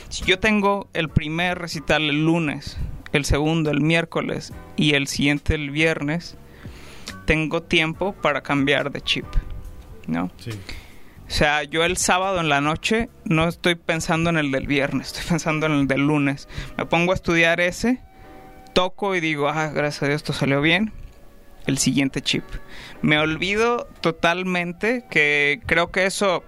si 0.09 0.25
yo 0.25 0.39
tengo 0.39 0.89
el 0.93 1.09
primer 1.09 1.59
recital 1.59 2.03
el 2.03 2.25
lunes 2.25 2.77
el 3.13 3.25
segundo 3.25 3.71
el 3.71 3.81
miércoles 3.81 4.53
y 4.77 4.95
el 4.95 5.07
siguiente 5.07 5.55
el 5.55 5.71
viernes 5.71 6.37
tengo 7.27 7.63
tiempo 7.63 8.13
para 8.13 8.43
cambiar 8.43 8.91
de 8.91 9.01
chip 9.01 9.27
no 10.07 10.31
Sí. 10.39 10.51
O 11.27 11.31
sea, 11.31 11.65
yo 11.65 11.85
el 11.85 11.97
sábado 11.97 12.41
en 12.41 12.49
la 12.49 12.61
noche 12.61 13.09
no 13.25 13.49
estoy 13.49 13.75
pensando 13.75 14.31
en 14.31 14.37
el 14.37 14.53
del 14.53 14.67
viernes, 14.67 15.09
estoy 15.13 15.25
pensando 15.29 15.67
en 15.67 15.73
el 15.73 15.87
del 15.89 16.07
lunes. 16.07 16.49
Me 16.77 16.87
pongo 16.87 17.13
a 17.13 17.15
estudiar 17.15 17.61
ese, 17.61 18.01
toco 18.73 19.15
y 19.15 19.21
digo, 19.21 19.49
ah, 19.49 19.71
gracias 19.75 20.03
a 20.05 20.07
Dios 20.07 20.17
esto 20.17 20.33
salió 20.33 20.61
bien. 20.61 20.93
El 21.67 21.79
siguiente 21.79 22.23
chip. 22.23 22.45
Me 23.03 23.19
olvido 23.19 23.89
totalmente 24.01 25.05
que 25.11 25.61
creo 25.67 25.91
que 25.91 26.07
eso, 26.07 26.45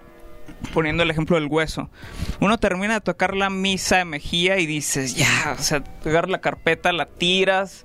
poniendo 0.72 1.02
el 1.02 1.10
ejemplo 1.10 1.34
del 1.34 1.46
hueso, 1.46 1.90
uno 2.38 2.56
termina 2.58 2.94
de 2.94 3.00
tocar 3.00 3.34
la 3.34 3.50
misa 3.50 3.96
de 3.96 4.04
Mejía 4.04 4.58
y 4.58 4.66
dices, 4.66 5.16
ya, 5.16 5.56
o 5.58 5.60
sea, 5.60 5.82
pegar 5.82 6.28
la 6.28 6.40
carpeta, 6.40 6.92
la 6.92 7.06
tiras, 7.06 7.84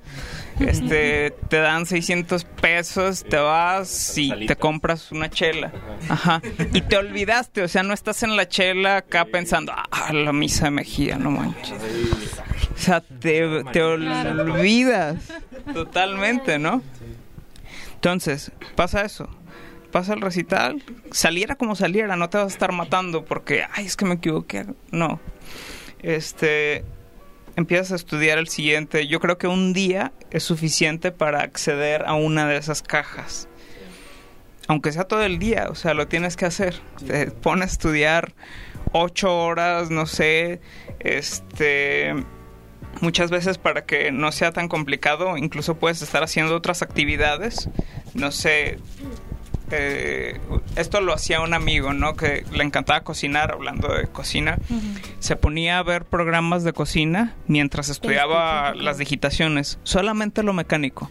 este, 0.59 1.31
te 1.49 1.57
dan 1.57 1.85
600 1.85 2.45
pesos, 2.45 3.23
te 3.23 3.37
vas 3.37 4.17
y 4.17 4.45
te 4.45 4.55
compras 4.55 5.11
una 5.11 5.29
chela. 5.29 5.71
Ajá. 6.09 6.41
Y 6.73 6.81
te 6.81 6.97
olvidaste, 6.97 7.63
o 7.63 7.67
sea, 7.67 7.83
no 7.83 7.93
estás 7.93 8.23
en 8.23 8.35
la 8.35 8.47
chela 8.47 8.97
acá 8.97 9.25
pensando, 9.25 9.73
ah, 9.75 10.13
la 10.13 10.33
misa 10.33 10.65
de 10.65 10.71
Mejía, 10.71 11.17
no 11.17 11.31
manches. 11.31 11.73
O 12.75 12.77
sea, 12.77 13.01
te, 13.01 13.63
te 13.71 13.81
olvidas 13.81 15.17
totalmente, 15.73 16.59
¿no? 16.59 16.81
Entonces, 17.95 18.51
pasa 18.75 19.03
eso. 19.03 19.29
Pasa 19.91 20.13
el 20.15 20.21
recital, 20.21 20.83
saliera 21.11 21.55
como 21.55 21.75
saliera, 21.75 22.15
no 22.15 22.27
te 22.27 22.39
vas 22.39 22.45
a 22.45 22.49
estar 22.49 22.71
matando 22.71 23.25
porque, 23.25 23.63
ay, 23.73 23.85
es 23.85 23.95
que 23.95 24.05
me 24.05 24.15
equivoqué. 24.15 24.65
No. 24.91 25.19
Este, 26.01 26.83
empiezas 27.55 27.91
a 27.91 27.95
estudiar 27.95 28.37
el 28.37 28.47
siguiente. 28.47 29.07
Yo 29.07 29.19
creo 29.19 29.37
que 29.37 29.47
un 29.47 29.73
día 29.73 30.11
es 30.31 30.43
suficiente 30.43 31.11
para 31.11 31.41
acceder 31.41 32.03
a 32.05 32.13
una 32.13 32.47
de 32.47 32.57
esas 32.57 32.81
cajas. 32.81 33.47
Aunque 34.67 34.91
sea 34.91 35.03
todo 35.03 35.23
el 35.23 35.39
día, 35.39 35.67
o 35.69 35.75
sea, 35.75 35.93
lo 35.93 36.07
tienes 36.07 36.37
que 36.37 36.45
hacer. 36.45 36.75
Te 37.05 37.31
pones 37.31 37.69
a 37.69 37.71
estudiar 37.71 38.33
ocho 38.93 39.35
horas, 39.35 39.89
no 39.89 40.05
sé, 40.05 40.61
este, 40.99 42.13
muchas 43.01 43.29
veces 43.29 43.57
para 43.57 43.85
que 43.85 44.11
no 44.11 44.31
sea 44.31 44.51
tan 44.51 44.69
complicado, 44.69 45.37
incluso 45.37 45.75
puedes 45.75 46.01
estar 46.01 46.23
haciendo 46.23 46.55
otras 46.55 46.81
actividades, 46.81 47.69
no 48.13 48.31
sé. 48.31 48.77
Eh, 49.71 50.39
esto 50.75 51.01
lo 51.01 51.13
hacía 51.13 51.41
un 51.41 51.53
amigo, 51.53 51.93
¿no? 51.93 52.15
Que 52.15 52.45
le 52.51 52.63
encantaba 52.63 53.01
cocinar, 53.01 53.51
hablando 53.51 53.93
de 53.93 54.07
cocina. 54.07 54.57
Se 55.19 55.35
ponía 55.35 55.79
a 55.79 55.83
ver 55.83 56.05
programas 56.05 56.63
de 56.63 56.73
cocina 56.73 57.35
mientras 57.47 57.89
estudiaba 57.89 58.73
las 58.75 58.97
digitaciones, 58.97 59.79
solamente 59.83 60.43
lo 60.43 60.53
mecánico. 60.53 61.09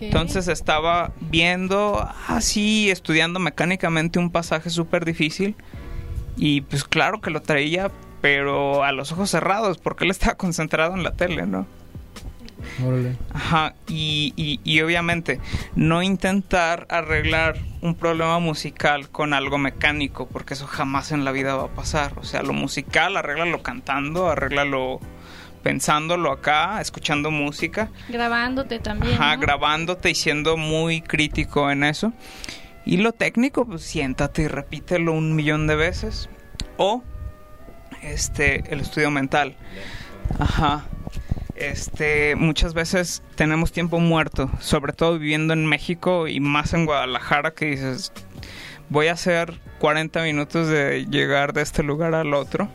Entonces 0.00 0.48
estaba 0.48 1.12
viendo, 1.20 2.08
así, 2.26 2.90
estudiando 2.90 3.38
mecánicamente 3.38 4.18
un 4.18 4.30
pasaje 4.30 4.70
súper 4.70 5.04
difícil. 5.04 5.56
Y 6.36 6.62
pues 6.62 6.84
claro 6.84 7.20
que 7.20 7.30
lo 7.30 7.42
traía, 7.42 7.90
pero 8.20 8.82
a 8.82 8.92
los 8.92 9.12
ojos 9.12 9.30
cerrados, 9.30 9.78
porque 9.78 10.04
él 10.04 10.10
estaba 10.10 10.36
concentrado 10.36 10.94
en 10.94 11.02
la 11.02 11.12
tele, 11.12 11.46
¿no? 11.46 11.66
Órale. 12.84 13.16
Ajá, 13.32 13.74
y, 13.88 14.32
y, 14.36 14.60
y 14.64 14.80
obviamente 14.80 15.40
no 15.74 16.02
intentar 16.02 16.86
arreglar 16.90 17.58
un 17.82 17.94
problema 17.94 18.38
musical 18.38 19.08
con 19.10 19.32
algo 19.34 19.58
mecánico, 19.58 20.28
porque 20.28 20.54
eso 20.54 20.66
jamás 20.66 21.12
en 21.12 21.24
la 21.24 21.32
vida 21.32 21.56
va 21.56 21.64
a 21.64 21.74
pasar. 21.74 22.12
O 22.16 22.24
sea, 22.24 22.42
lo 22.42 22.52
musical, 22.52 23.16
arréglalo 23.16 23.62
cantando, 23.62 24.28
arréglalo 24.28 25.00
pensándolo 25.62 26.32
acá, 26.32 26.80
escuchando 26.80 27.30
música. 27.30 27.90
Grabándote 28.08 28.78
también. 28.78 29.14
Ajá, 29.14 29.36
¿no? 29.36 29.42
grabándote 29.42 30.10
y 30.10 30.14
siendo 30.14 30.56
muy 30.56 31.02
crítico 31.02 31.70
en 31.70 31.84
eso. 31.84 32.12
Y 32.84 32.96
lo 32.96 33.12
técnico, 33.12 33.66
pues 33.66 33.82
siéntate 33.82 34.42
y 34.42 34.48
repítelo 34.48 35.12
un 35.12 35.34
millón 35.36 35.66
de 35.66 35.76
veces. 35.76 36.28
O 36.76 37.02
este 38.02 38.72
el 38.72 38.80
estudio 38.80 39.10
mental. 39.10 39.54
Ajá. 40.38 40.84
Este, 41.60 42.36
muchas 42.36 42.72
veces 42.74 43.22
tenemos 43.34 43.70
tiempo 43.70 44.00
muerto, 44.00 44.50
sobre 44.60 44.92
todo 44.94 45.18
viviendo 45.18 45.52
en 45.52 45.66
México 45.66 46.26
y 46.26 46.40
más 46.40 46.72
en 46.72 46.86
Guadalajara 46.86 47.50
que 47.52 47.66
dices, 47.66 48.12
voy 48.88 49.08
a 49.08 49.12
hacer 49.12 49.60
40 49.78 50.22
minutos 50.22 50.68
de 50.68 51.06
llegar 51.10 51.52
de 51.52 51.60
este 51.62 51.82
lugar 51.82 52.14
al 52.14 52.32
otro. 52.32 52.68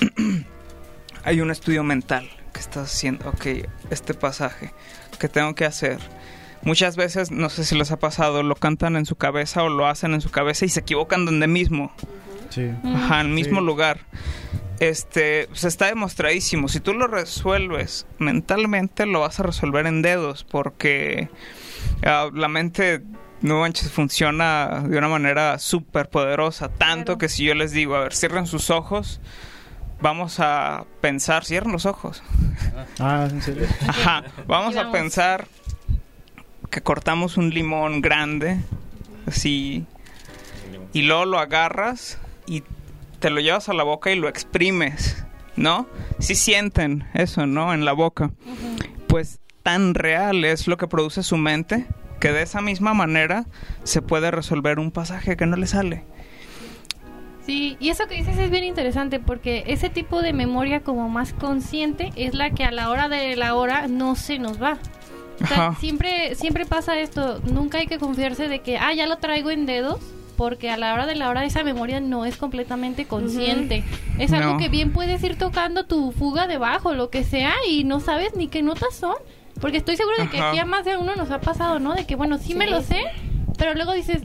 Hay 1.24 1.40
un 1.40 1.50
estudio 1.50 1.82
mental 1.84 2.28
que 2.52 2.60
estás 2.60 2.92
haciendo, 2.92 3.28
ok, 3.30 3.46
este 3.90 4.12
pasaje 4.14 4.72
que 5.18 5.28
tengo 5.28 5.54
que 5.54 5.64
hacer. 5.64 5.98
Muchas 6.62 6.96
veces, 6.96 7.30
no 7.30 7.48
sé 7.48 7.64
si 7.64 7.76
les 7.76 7.92
ha 7.92 7.98
pasado, 7.98 8.42
lo 8.42 8.56
cantan 8.56 8.96
en 8.96 9.06
su 9.06 9.16
cabeza 9.16 9.62
o 9.62 9.68
lo 9.70 9.86
hacen 9.86 10.12
en 10.12 10.20
su 10.20 10.30
cabeza 10.30 10.64
y 10.66 10.68
se 10.68 10.80
equivocan 10.80 11.24
donde 11.24 11.46
mismo. 11.46 11.92
Sí. 12.50 12.70
Ajá, 12.84 13.20
en 13.22 13.28
el 13.28 13.32
mismo 13.32 13.60
Sí. 13.60 13.66
lugar. 13.66 14.00
Este, 14.80 15.46
pues 15.48 15.64
está 15.64 15.86
demostradísimo. 15.86 16.68
Si 16.68 16.80
tú 16.80 16.94
lo 16.94 17.06
resuelves 17.08 18.06
mentalmente, 18.18 19.06
lo 19.06 19.20
vas 19.20 19.40
a 19.40 19.42
resolver 19.42 19.86
en 19.86 20.02
dedos, 20.02 20.44
porque 20.44 21.28
ah, 22.04 22.28
la 22.32 22.48
mente, 22.48 23.02
no 23.40 23.60
manches, 23.60 23.90
funciona 23.90 24.84
de 24.86 24.96
una 24.98 25.08
manera 25.08 25.58
súper 25.58 26.08
poderosa. 26.08 26.68
Tanto 26.68 27.04
Claro. 27.04 27.18
que 27.18 27.28
si 27.28 27.44
yo 27.44 27.54
les 27.54 27.72
digo, 27.72 27.96
a 27.96 28.00
ver, 28.00 28.14
cierren 28.14 28.46
sus 28.46 28.70
ojos, 28.70 29.20
vamos 30.00 30.38
a 30.38 30.84
pensar, 31.00 31.44
cierren 31.44 31.72
los 31.72 31.84
ojos. 31.84 32.22
Ah, 33.00 33.26
¿en 33.28 33.42
serio? 33.42 33.66
Ajá, 33.86 34.22
vamos 34.46 34.76
a 34.76 34.92
pensar 34.92 35.48
que 36.70 36.82
cortamos 36.82 37.36
un 37.36 37.50
limón 37.50 38.00
grande, 38.00 38.60
así, 39.26 39.86
y 40.92 41.02
luego 41.02 41.24
lo 41.24 41.38
agarras 41.40 42.18
y 42.46 42.62
te 43.18 43.30
lo 43.30 43.40
llevas 43.40 43.68
a 43.68 43.74
la 43.74 43.82
boca 43.82 44.10
y 44.10 44.16
lo 44.16 44.28
exprimes, 44.28 45.24
¿no? 45.56 45.86
Si 46.18 46.34
sienten 46.34 47.06
eso, 47.14 47.46
¿no? 47.46 47.74
En 47.74 47.84
la 47.84 47.92
boca. 47.92 48.30
Pues 49.06 49.40
tan 49.62 49.94
real 49.94 50.44
es 50.44 50.66
lo 50.66 50.76
que 50.76 50.86
produce 50.86 51.22
su 51.22 51.36
mente 51.36 51.86
que 52.20 52.32
de 52.32 52.42
esa 52.42 52.60
misma 52.60 52.94
manera 52.94 53.44
se 53.84 54.02
puede 54.02 54.30
resolver 54.30 54.78
un 54.78 54.90
pasaje 54.90 55.36
que 55.36 55.46
no 55.46 55.56
le 55.56 55.66
sale. 55.66 56.04
Sí, 57.46 57.76
y 57.80 57.88
eso 57.88 58.06
que 58.06 58.16
dices 58.16 58.36
es 58.38 58.50
bien 58.50 58.64
interesante 58.64 59.20
porque 59.20 59.64
ese 59.68 59.88
tipo 59.88 60.20
de 60.20 60.34
memoria 60.34 60.80
como 60.80 61.08
más 61.08 61.32
consciente 61.32 62.12
es 62.14 62.34
la 62.34 62.50
que 62.50 62.64
a 62.64 62.70
la 62.70 62.90
hora 62.90 63.08
de 63.08 63.36
la 63.36 63.54
hora 63.54 63.88
no 63.88 64.16
se 64.16 64.38
nos 64.38 64.60
va. 64.62 64.78
O 65.42 65.46
sea, 65.46 65.68
Ajá. 65.68 65.80
siempre, 65.80 66.34
siempre 66.34 66.66
pasa 66.66 66.98
esto, 66.98 67.40
nunca 67.44 67.78
hay 67.78 67.86
que 67.86 67.98
confiarse 67.98 68.48
de 68.48 68.58
que, 68.58 68.76
ah, 68.76 68.92
ya 68.92 69.06
lo 69.06 69.16
traigo 69.18 69.50
en 69.50 69.64
dedos, 69.64 70.00
porque 70.38 70.70
a 70.70 70.76
la 70.78 70.94
hora 70.94 71.04
de 71.04 71.16
la 71.16 71.28
hora 71.28 71.44
esa 71.44 71.64
memoria 71.64 71.98
no 72.00 72.24
es 72.24 72.36
completamente 72.36 73.06
consciente. 73.06 73.82
Es 74.18 74.32
algo 74.32 74.52
No. 74.52 74.56
que 74.58 74.68
bien 74.68 74.92
puedes 74.92 75.22
ir 75.24 75.36
tocando 75.36 75.84
tu 75.84 76.12
fuga 76.12 76.46
de 76.46 76.56
bajo, 76.58 76.94
lo 76.94 77.10
que 77.10 77.24
sea, 77.24 77.52
y 77.68 77.82
no 77.82 77.98
sabes 78.00 78.34
ni 78.36 78.46
qué 78.46 78.62
notas 78.62 78.94
son. 78.94 79.16
Porque 79.60 79.78
estoy 79.78 79.96
segura 79.96 80.16
de 80.22 80.30
que 80.30 80.38
Ajá. 80.38 80.50
aquí 80.50 80.58
a 80.60 80.64
más 80.64 80.84
de 80.84 80.96
uno 80.96 81.16
nos 81.16 81.32
ha 81.32 81.40
pasado, 81.40 81.80
¿no? 81.80 81.92
De 81.94 82.06
que, 82.06 82.14
bueno, 82.14 82.38
sí, 82.38 82.54
me 82.54 82.68
lo 82.68 82.80
sé, 82.82 83.02
pero 83.58 83.74
luego 83.74 83.92
dices, 83.92 84.22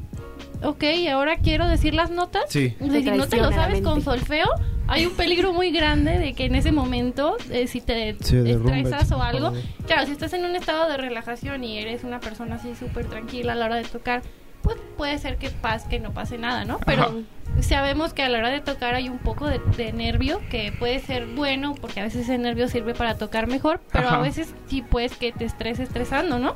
ok, 0.62 0.84
ahora 1.12 1.38
quiero 1.38 1.68
decir 1.68 1.96
las 1.96 2.12
notas. 2.12 2.44
Sí. 2.50 2.76
O 2.80 2.86
sea, 2.92 3.02
si 3.02 3.10
no 3.12 3.28
te 3.28 3.38
lo 3.38 3.52
sabes 3.52 3.82
con 3.82 4.04
solfeo, 4.04 4.48
hay 4.88 5.08
un 5.08 5.14
peligro 5.14 5.52
muy 5.52 5.72
grande 5.72 6.20
de 6.20 6.34
que 6.36 6.46
en 6.46 6.54
ese 6.54 6.72
momento, 6.72 7.38
eh, 7.50 7.66
si 7.66 7.82
te 7.82 8.16
Sí, 8.22 8.38
estresas 8.46 9.12
o 9.12 9.24
algo, 9.24 9.52
claro, 9.88 10.06
si 10.06 10.12
estás 10.12 10.34
en 10.34 10.46
un 10.46 10.56
estado 10.56 10.88
de 10.90 10.98
relajación 10.98 11.64
y 11.64 11.80
eres 11.80 12.04
una 12.04 12.20
persona 12.20 12.56
así 12.58 12.76
súper 12.76 13.08
tranquila 13.08 13.54
a 13.54 13.56
la 13.56 13.66
hora 13.66 13.76
de 13.78 13.86
tocar, 13.86 14.22
pues 14.64 14.78
puede 14.98 15.18
ser 15.20 15.38
que 15.38 15.50
pase, 15.50 15.90
que 15.90 16.00
no 16.00 16.14
pase 16.14 16.38
nada, 16.38 16.66
¿no? 16.66 16.80
Pero 16.86 17.22
sabemos 17.62 18.14
que 18.14 18.24
a 18.24 18.30
la 18.30 18.40
hora 18.40 18.50
de 18.50 18.62
tocar 18.62 18.96
hay 18.96 19.10
un 19.10 19.20
poco 19.20 19.48
de, 19.48 19.60
nervio 19.94 20.40
que 20.50 20.72
puede 20.72 21.00
ser 21.00 21.28
bueno 21.28 21.76
porque 21.80 22.00
a 22.00 22.04
veces 22.04 22.22
ese 22.22 22.38
nervio 22.38 22.68
sirve 22.70 22.96
para 22.96 23.18
tocar 23.18 23.48
mejor, 23.48 23.82
pero 23.92 24.10
a 24.10 24.20
veces 24.20 24.56
sí 24.68 24.82
puedes 24.82 25.16
que 25.16 25.32
te 25.32 25.46
estés 25.46 25.80
estresando, 25.80 26.40
¿no? 26.40 26.56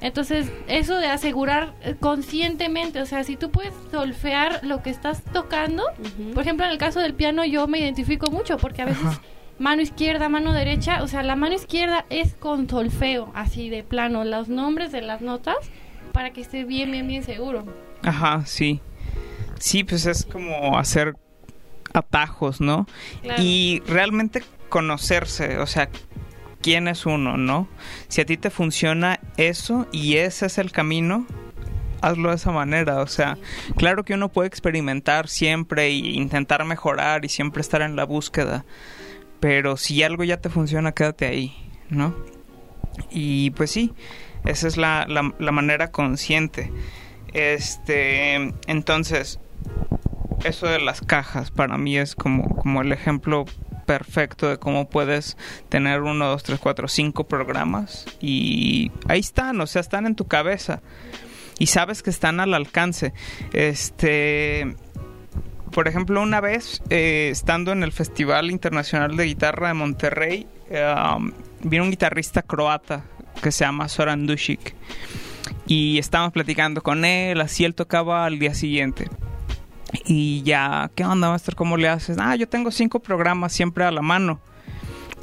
Entonces, 0.00 0.50
eso 0.66 0.96
de 0.96 1.06
asegurar 1.06 1.74
conscientemente, 2.00 3.00
o 3.00 3.06
sea, 3.06 3.22
si 3.22 3.36
tú 3.36 3.50
puedes 3.50 3.74
solfear 3.92 4.60
lo 4.64 4.82
que 4.82 4.90
estás 4.90 5.22
tocando, 5.32 5.84
por 6.34 6.42
ejemplo, 6.42 6.66
en 6.66 6.72
el 6.72 6.78
caso 6.78 6.98
del 7.00 7.14
piano 7.14 7.44
yo 7.44 7.68
me 7.68 7.78
identifico 7.78 8.30
mucho 8.30 8.56
porque 8.56 8.82
a 8.82 8.86
veces 8.86 9.20
mano 9.58 9.82
izquierda, 9.82 10.28
mano 10.28 10.52
derecha, 10.52 11.02
o 11.02 11.06
sea, 11.06 11.22
la 11.22 11.36
mano 11.36 11.54
izquierda 11.54 12.04
es 12.10 12.34
con 12.34 12.68
solfeo, 12.68 13.30
así 13.34 13.68
de 13.68 13.84
plano, 13.84 14.24
los 14.24 14.48
nombres 14.48 14.90
de 14.90 15.02
las 15.02 15.20
notas 15.20 15.56
para 16.12 16.32
que 16.32 16.40
esté 16.40 16.64
bien, 16.64 16.90
bien, 16.90 17.06
bien 17.08 17.22
seguro. 17.22 17.64
Ajá, 18.02 18.44
sí. 18.46 18.80
Sí, 19.58 19.84
pues 19.84 20.06
es 20.06 20.24
como 20.24 20.78
hacer 20.78 21.14
atajos, 21.92 22.60
¿no? 22.60 22.86
Y 23.38 23.82
realmente 23.86 24.42
conocerse, 24.68 25.58
o 25.58 25.66
sea, 25.66 25.88
quién 26.60 26.88
es 26.88 27.06
uno, 27.06 27.36
¿no? 27.36 27.68
Si 28.08 28.20
a 28.20 28.26
ti 28.26 28.36
te 28.36 28.50
funciona 28.50 29.20
eso 29.36 29.86
y 29.92 30.16
ese 30.16 30.46
es 30.46 30.58
el 30.58 30.72
camino, 30.72 31.26
hazlo 32.00 32.30
de 32.30 32.36
esa 32.36 32.50
manera. 32.52 33.00
O 33.00 33.06
sea, 33.06 33.38
claro 33.76 34.04
que 34.04 34.14
uno 34.14 34.30
puede 34.30 34.48
experimentar 34.48 35.28
siempre 35.28 35.86
e 35.86 35.90
intentar 35.92 36.64
mejorar 36.64 37.24
y 37.24 37.28
siempre 37.28 37.60
estar 37.60 37.82
en 37.82 37.96
la 37.96 38.04
búsqueda. 38.04 38.64
Pero 39.40 39.76
si 39.76 40.02
algo 40.02 40.24
ya 40.24 40.38
te 40.38 40.48
funciona, 40.48 40.92
quédate 40.92 41.26
ahí, 41.26 41.54
¿no? 41.90 42.14
Y 43.10 43.50
pues 43.50 43.70
sí, 43.70 43.92
esa 44.44 44.68
es 44.68 44.76
la, 44.76 45.06
la 45.06 45.52
manera 45.52 45.90
consciente. 45.90 46.72
Este, 47.32 48.52
entonces, 48.66 49.40
eso 50.44 50.66
de 50.66 50.80
las 50.80 51.00
cajas 51.00 51.50
para 51.50 51.78
mí 51.78 51.96
es 51.96 52.14
como, 52.14 52.56
como 52.56 52.82
el 52.82 52.92
ejemplo 52.92 53.44
perfecto 53.86 54.48
de 54.48 54.58
cómo 54.58 54.88
puedes 54.88 55.36
tener 55.68 56.02
uno, 56.02 56.26
dos, 56.26 56.42
tres, 56.42 56.58
cuatro, 56.60 56.88
cinco 56.88 57.24
programas 57.24 58.06
y 58.20 58.90
ahí 59.08 59.20
están, 59.20 59.60
o 59.60 59.66
sea, 59.66 59.80
están 59.80 60.06
en 60.06 60.14
tu 60.14 60.26
cabeza 60.26 60.82
y 61.58 61.66
sabes 61.66 62.02
que 62.02 62.10
están 62.10 62.40
al 62.40 62.54
alcance. 62.54 63.12
Este, 63.52 64.76
por 65.72 65.88
ejemplo, 65.88 66.20
una 66.20 66.40
vez 66.40 66.82
eh, 66.90 67.28
estando 67.30 67.72
en 67.72 67.82
el 67.82 67.92
Festival 67.92 68.50
Internacional 68.50 69.16
de 69.16 69.24
Guitarra 69.24 69.68
de 69.68 69.74
Monterrey, 69.74 70.46
um, 70.70 71.32
vino 71.62 71.84
un 71.84 71.90
guitarrista 71.90 72.42
croata 72.42 73.04
que 73.40 73.52
se 73.52 73.64
llama 73.64 73.88
Soran 73.88 74.26
y 75.66 75.98
estábamos 75.98 76.32
platicando 76.32 76.82
con 76.82 77.04
él, 77.04 77.40
así 77.40 77.64
él 77.64 77.74
tocaba 77.74 78.24
al 78.24 78.38
día 78.38 78.54
siguiente. 78.54 79.08
Y 80.06 80.42
ya, 80.42 80.90
¿qué 80.94 81.04
onda, 81.04 81.28
maestro? 81.28 81.56
¿Cómo 81.56 81.76
le 81.76 81.88
haces? 81.88 82.16
Ah, 82.18 82.34
yo 82.36 82.48
tengo 82.48 82.70
cinco 82.70 83.00
programas 83.00 83.52
siempre 83.52 83.84
a 83.84 83.90
la 83.90 84.02
mano. 84.02 84.40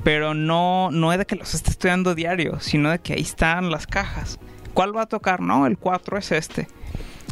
Pero 0.03 0.33
no, 0.33 0.91
no 0.91 1.11
es 1.11 1.19
de 1.19 1.25
que 1.25 1.35
los 1.35 1.53
esté 1.53 1.71
estudiando 1.71 2.15
diario, 2.15 2.59
sino 2.61 2.89
de 2.89 2.99
que 2.99 3.13
ahí 3.13 3.21
están 3.21 3.69
las 3.69 3.85
cajas. 3.85 4.39
¿Cuál 4.73 4.95
va 4.95 5.03
a 5.03 5.07
tocar? 5.07 5.41
No, 5.41 5.67
el 5.67 5.77
4 5.77 6.17
es 6.17 6.31
este. 6.31 6.67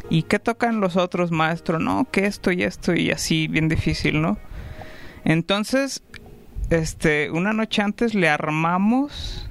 ¿Y 0.09 0.23
qué 0.23 0.39
tocan 0.39 0.81
los 0.81 0.97
otros, 0.97 1.31
maestro? 1.31 1.79
No, 1.79 2.07
que 2.11 2.25
esto 2.25 2.51
y 2.51 2.63
esto 2.63 2.93
y 2.93 3.11
así, 3.11 3.47
bien 3.47 3.69
difícil, 3.69 4.21
¿no? 4.21 4.37
Entonces, 5.23 6.03
este, 6.69 7.31
una 7.31 7.53
noche 7.53 7.81
antes 7.81 8.13
le 8.13 8.27
armamos 8.27 9.46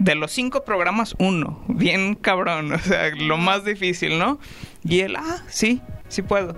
de 0.00 0.14
los 0.14 0.32
cinco 0.32 0.64
programas 0.64 1.14
uno, 1.18 1.62
bien 1.68 2.14
cabrón, 2.14 2.72
o 2.72 2.78
sea, 2.78 3.14
lo 3.14 3.36
más 3.36 3.64
difícil, 3.64 4.18
¿no? 4.18 4.40
Y 4.82 5.00
él, 5.00 5.14
ah, 5.16 5.42
sí, 5.46 5.82
sí 6.08 6.22
puedo. 6.22 6.56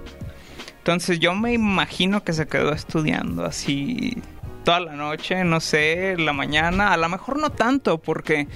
Entonces 0.78 1.18
yo 1.18 1.34
me 1.34 1.52
imagino 1.52 2.22
que 2.22 2.32
se 2.32 2.46
quedó 2.46 2.72
estudiando 2.72 3.44
así 3.44 4.16
toda 4.64 4.78
la 4.78 4.92
noche, 4.94 5.42
no 5.42 5.58
sé, 5.58 6.16
la 6.18 6.32
mañana, 6.32 6.92
a 6.92 6.96
lo 6.96 7.08
mejor 7.08 7.38
no 7.40 7.50
tanto, 7.50 7.98
porque 7.98 8.46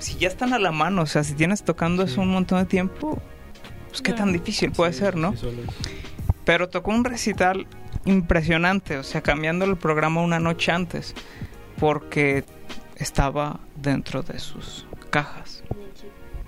si 0.00 0.16
ya 0.16 0.26
están 0.26 0.54
a 0.54 0.58
la 0.58 0.72
mano, 0.72 1.02
o 1.02 1.06
sea, 1.06 1.22
si 1.22 1.34
tienes 1.34 1.62
tocando 1.62 2.02
eso 2.02 2.20
un 2.20 2.32
montón 2.32 2.58
de 2.58 2.66
tiempo, 2.66 3.22
pues 3.88 4.02
qué 4.02 4.12
tan 4.12 4.32
difícil 4.32 4.72
puede 4.72 4.92
ser, 4.92 5.14
¿no? 5.14 5.34
Pero 6.44 6.68
tocó 6.68 6.90
un 6.90 7.04
recital 7.04 7.68
impresionante, 8.06 8.98
o 8.98 9.04
sea, 9.04 9.20
cambiando 9.20 9.64
el 9.66 9.76
programa 9.76 10.20
una 10.20 10.40
noche 10.40 10.72
antes, 10.72 11.14
porque 11.78 12.44
estaba 13.00 13.60
dentro 13.76 14.22
de 14.22 14.38
sus 14.38 14.86
cajas. 15.10 15.62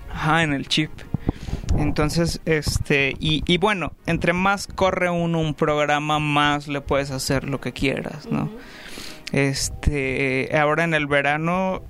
Ajá, 0.09 0.43
en 0.43 0.53
el 0.53 0.67
chip. 0.67 0.91
Entonces, 1.77 2.39
este, 2.45 3.15
y, 3.19 3.57
bueno, 3.57 3.93
entre 4.05 4.33
más 4.33 4.67
corre 4.67 5.09
uno 5.09 5.39
un 5.39 5.55
programa, 5.55 6.19
más 6.19 6.67
le 6.67 6.81
puedes 6.81 7.09
hacer 7.11 7.45
lo 7.45 7.59
que 7.59 7.73
quieras, 7.73 8.27
¿no? 8.27 8.51
Este, 9.31 10.55
ahora 10.55 10.83
en 10.83 10.93
el 10.93 11.07
verano 11.07 11.81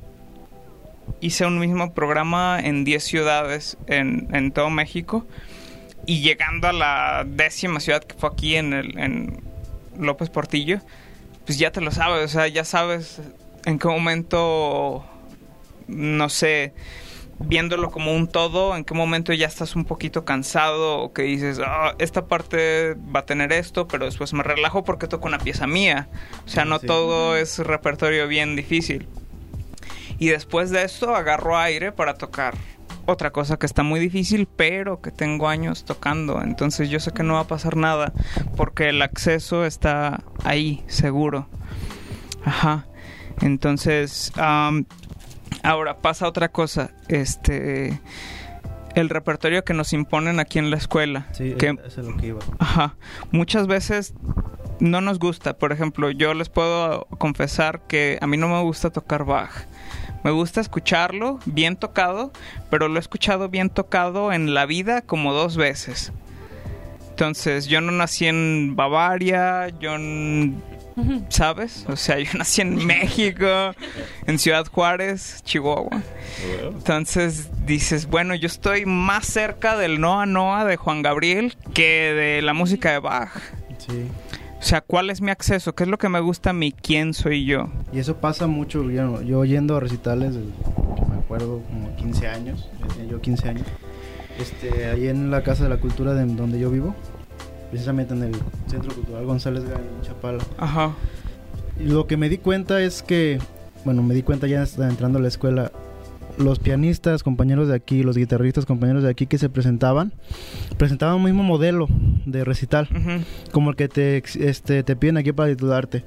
hice 1.20 1.46
un 1.46 1.60
mismo 1.60 1.94
programa 1.94 2.58
en 2.64 2.86
10 2.86 3.04
ciudades 3.04 3.78
en, 3.88 4.30
en, 4.34 4.54
todo 4.54 4.70
México 4.70 5.28
y 6.06 6.22
llegando 6.22 6.70
a 6.70 6.74
la 6.74 7.26
décima 7.28 7.82
ciudad 7.82 8.02
que 8.02 8.16
fue 8.16 8.30
aquí 8.30 8.56
en, 8.56 8.72
el, 8.72 8.98
en 8.98 9.42
López 10.00 10.30
Portillo, 10.30 10.80
pues 11.46 11.58
ya 11.58 11.72
te 11.72 11.82
lo 11.82 11.92
sabes, 11.92 12.24
o 12.24 12.28
sea, 12.30 12.48
ya 12.48 12.64
sabes 12.64 13.22
en 13.66 13.80
qué 13.80 13.88
momento, 13.88 15.06
no 15.88 16.30
sé, 16.30 16.74
viéndolo 17.40 17.92
como 17.92 18.14
un 18.14 18.28
todo, 18.28 18.76
en 18.76 18.84
qué 18.84 18.94
momento 18.94 19.34
ya 19.34 19.48
estás 19.48 19.76
un 19.76 19.86
poquito 19.86 20.26
cansado 20.26 21.00
o 21.00 21.14
que 21.14 21.24
dices, 21.24 21.60
ah, 21.66 21.96
esta 22.00 22.26
parte 22.28 22.96
va 23.16 23.22
a 23.22 23.26
tener 23.26 23.52
esto, 23.52 23.88
pero 23.88 24.06
después 24.06 24.34
me 24.34 24.44
relajo 24.44 24.84
porque 24.84 25.08
toco 25.08 25.28
una 25.28 25.40
pieza 25.40 25.68
mía. 25.68 26.08
O 26.46 26.50
sea, 26.50 26.66
no 26.66 26.80
todo 26.80 27.36
es 27.36 27.60
repertorio 27.60 28.28
bien 28.28 28.56
difícil. 28.56 29.08
Y 30.20 30.28
después 30.28 30.70
de 30.70 30.84
esto 30.84 31.16
agarro 31.16 31.58
aire 31.58 31.92
para 31.92 32.14
tocar 32.14 32.56
otra 33.06 33.32
cosa 33.32 33.58
que 33.58 33.66
está 33.66 33.84
muy 33.84 34.00
difícil, 34.00 34.48
pero 34.48 35.02
que 35.02 35.12
tengo 35.12 35.50
años 35.50 35.84
tocando. 35.84 36.42
Entonces 36.42 36.90
yo 36.90 37.00
sé 37.00 37.12
que 37.12 37.24
no 37.24 37.34
va 37.34 37.42
a 37.42 37.48
pasar 37.48 37.76
nada 37.76 38.14
porque 38.56 38.90
el 38.90 39.02
acceso 39.02 39.66
está 39.66 40.24
ahí, 40.44 40.84
seguro. 40.88 41.48
Ajá. 42.46 42.86
Entonces, 43.42 44.32
Ahora 45.64 45.98
pasa 45.98 46.28
otra 46.28 46.50
cosa, 46.50 46.92
este 47.08 48.02
el 48.96 49.10
repertorio 49.10 49.64
que 49.64 49.74
nos 49.74 49.94
imponen 49.94 50.40
aquí 50.40 50.60
en 50.60 50.70
la 50.70 50.78
escuela. 50.78 51.26
Sí, 51.32 51.56
que, 51.58 51.76
es 51.88 51.98
lo 51.98 52.16
que 52.18 52.28
iba. 52.28 52.42
Ajá. 52.60 52.96
Muchas 53.32 53.66
veces 53.66 54.14
no 54.80 55.02
nos 55.02 55.18
gusta. 55.18 55.58
Por 55.58 55.72
ejemplo, 55.72 56.12
yo 56.12 56.34
les 56.36 56.50
puedo 56.50 57.08
confesar 57.18 57.82
que 57.88 58.20
a 58.22 58.28
mí 58.28 58.38
no 58.38 58.50
me 58.50 58.62
gusta 58.62 58.92
tocar 58.92 59.24
Bach. 59.26 59.52
Me 60.24 60.32
gusta 60.32 60.62
escucharlo 60.62 61.40
bien 61.46 61.76
tocado, 61.76 62.32
pero 62.70 62.88
lo 62.88 62.98
he 62.98 63.00
escuchado 63.00 63.50
bien 63.50 63.70
tocado 63.70 64.32
en 64.32 64.54
la 64.54 64.66
vida 64.66 65.02
como 65.02 65.34
dos 65.34 65.58
veces. 65.58 66.12
Entonces, 67.10 67.68
yo 67.68 67.82
no 67.82 67.92
nací 67.92 68.28
en 68.28 68.76
Bavaria, 68.76 69.70
yo 69.80 69.98
¿sabes? 71.30 71.86
O 71.88 71.96
sea, 71.96 72.20
yo 72.20 72.32
nací 72.38 72.62
en 72.62 72.86
México, 72.86 73.74
en 74.26 74.40
Ciudad 74.40 74.66
Juárez, 74.68 75.42
Chihuahua. 75.44 76.02
Entonces 76.64 77.50
dices, 77.66 78.08
bueno, 78.08 78.36
yo 78.36 78.48
estoy 78.48 78.86
más 78.86 79.26
cerca 79.26 79.78
del 79.78 80.00
Noa 80.00 80.26
Noa 80.26 80.66
de 80.66 80.78
Juan 80.78 81.02
Gabriel 81.02 81.56
que 81.74 82.14
de 82.14 82.42
la 82.42 82.54
música 82.54 82.92
de 82.92 83.00
Bach. 83.00 83.32
Sí. 83.78 84.08
O 84.64 84.66
sea, 84.66 84.80
¿cuál 84.80 85.10
es 85.10 85.20
mi 85.20 85.30
acceso? 85.30 85.76
¿Qué 85.76 85.84
es 85.84 85.90
lo 85.90 85.98
que 85.98 86.08
me 86.08 86.22
gusta 86.22 86.52
a 86.52 86.54
mí? 86.54 86.72
¿Quién 86.72 87.14
soy 87.14 87.44
yo? 87.44 87.68
Y 87.92 88.00
eso 88.00 88.16
pasa 88.16 88.48
mucho, 88.48 88.90
yo, 88.90 89.22
yo 89.22 89.44
yendo 89.44 89.76
a 89.76 89.82
recitales, 89.82 90.36
me 90.36 91.18
acuerdo, 91.18 91.62
como 91.68 91.94
15 91.98 92.28
años, 92.30 92.70
yo 93.10 93.20
15 93.20 93.50
años, 93.50 93.68
este, 94.40 94.86
ahí 94.86 95.10
en 95.10 95.32
la 95.32 95.44
Casa 95.44 95.64
de 95.64 95.70
la 95.70 95.78
Cultura 95.78 96.14
de 96.14 96.26
donde 96.26 96.60
yo 96.60 96.72
vivo, 96.72 96.96
precisamente 97.74 98.14
en 98.14 98.22
el 98.22 98.36
Centro 98.68 98.94
Cultural 98.94 99.26
González 99.26 99.64
Gay 99.64 99.74
en 99.74 100.02
Chapala. 100.04 100.44
Ajá. 100.60 100.94
Y 101.80 101.86
lo 101.86 102.06
que 102.06 102.18
me 102.18 102.30
di 102.30 102.38
cuenta 102.38 102.80
es 102.80 103.02
que, 103.02 103.40
bueno, 103.84 104.04
me 104.04 104.14
di 104.14 104.22
cuenta 104.22 104.46
ya 104.46 104.64
entrando 104.78 105.18
a 105.18 105.22
la 105.24 105.28
escuela, 105.28 105.72
los 106.38 106.60
pianistas, 106.60 107.24
compañeros 107.24 107.70
de 107.70 107.74
aquí, 107.74 108.04
los 108.04 108.16
guitarristas, 108.16 108.68
compañeros 108.68 109.02
de 109.02 109.10
aquí 109.10 109.26
que 109.26 109.40
se 109.40 109.50
presentaban, 109.50 110.14
presentaban 110.78 111.16
un 111.16 111.24
mismo 111.24 111.42
modelo 111.42 111.88
de 112.28 112.44
recital, 112.44 112.88
como 113.52 113.72
el 113.72 113.76
que 113.76 113.88
te, 113.88 114.18
este, 114.18 114.84
te 114.84 114.96
piden 114.96 115.18
aquí 115.18 115.32
para 115.32 115.50
titularte. 115.50 116.04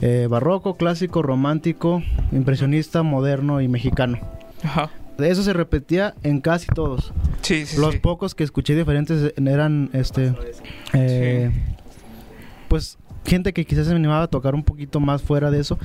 Eh, 0.00 0.28
barroco, 0.30 0.76
clásico, 0.76 1.22
romántico, 1.22 2.00
impresionista, 2.30 3.02
moderno 3.02 3.60
y 3.60 3.66
mexicano. 3.66 4.20
Ajá. 4.62 4.90
Eso 5.18 5.42
se 5.42 5.52
repetía 5.52 6.14
en 6.22 6.40
casi 6.40 6.68
todos. 6.68 7.12
Sí, 7.42 7.66
sí, 7.66 7.80
Los 7.80 7.96
pocos 7.96 8.34
que 8.34 8.44
escuché 8.44 8.76
diferentes 8.76 9.34
eran, 9.36 9.90
este, 9.92 10.32
eh, 10.92 11.50
pues 12.68 12.98
gente 13.24 13.52
que 13.52 13.64
quizás 13.64 13.86
se 13.86 13.94
animaba 13.94 14.24
a 14.24 14.28
tocar 14.28 14.54
un 14.54 14.62
poquito 14.62 15.00
más 15.00 15.22
fuera 15.22 15.50
de 15.50 15.60
eso. 15.60 15.78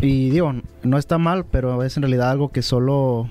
Y 0.00 0.30
digo, 0.30 0.54
no 0.82 0.98
está 0.98 1.18
mal, 1.18 1.44
pero 1.44 1.82
es 1.82 1.96
en 1.96 2.02
realidad 2.02 2.30
algo 2.30 2.50
que 2.50 2.62
solo 2.62 3.28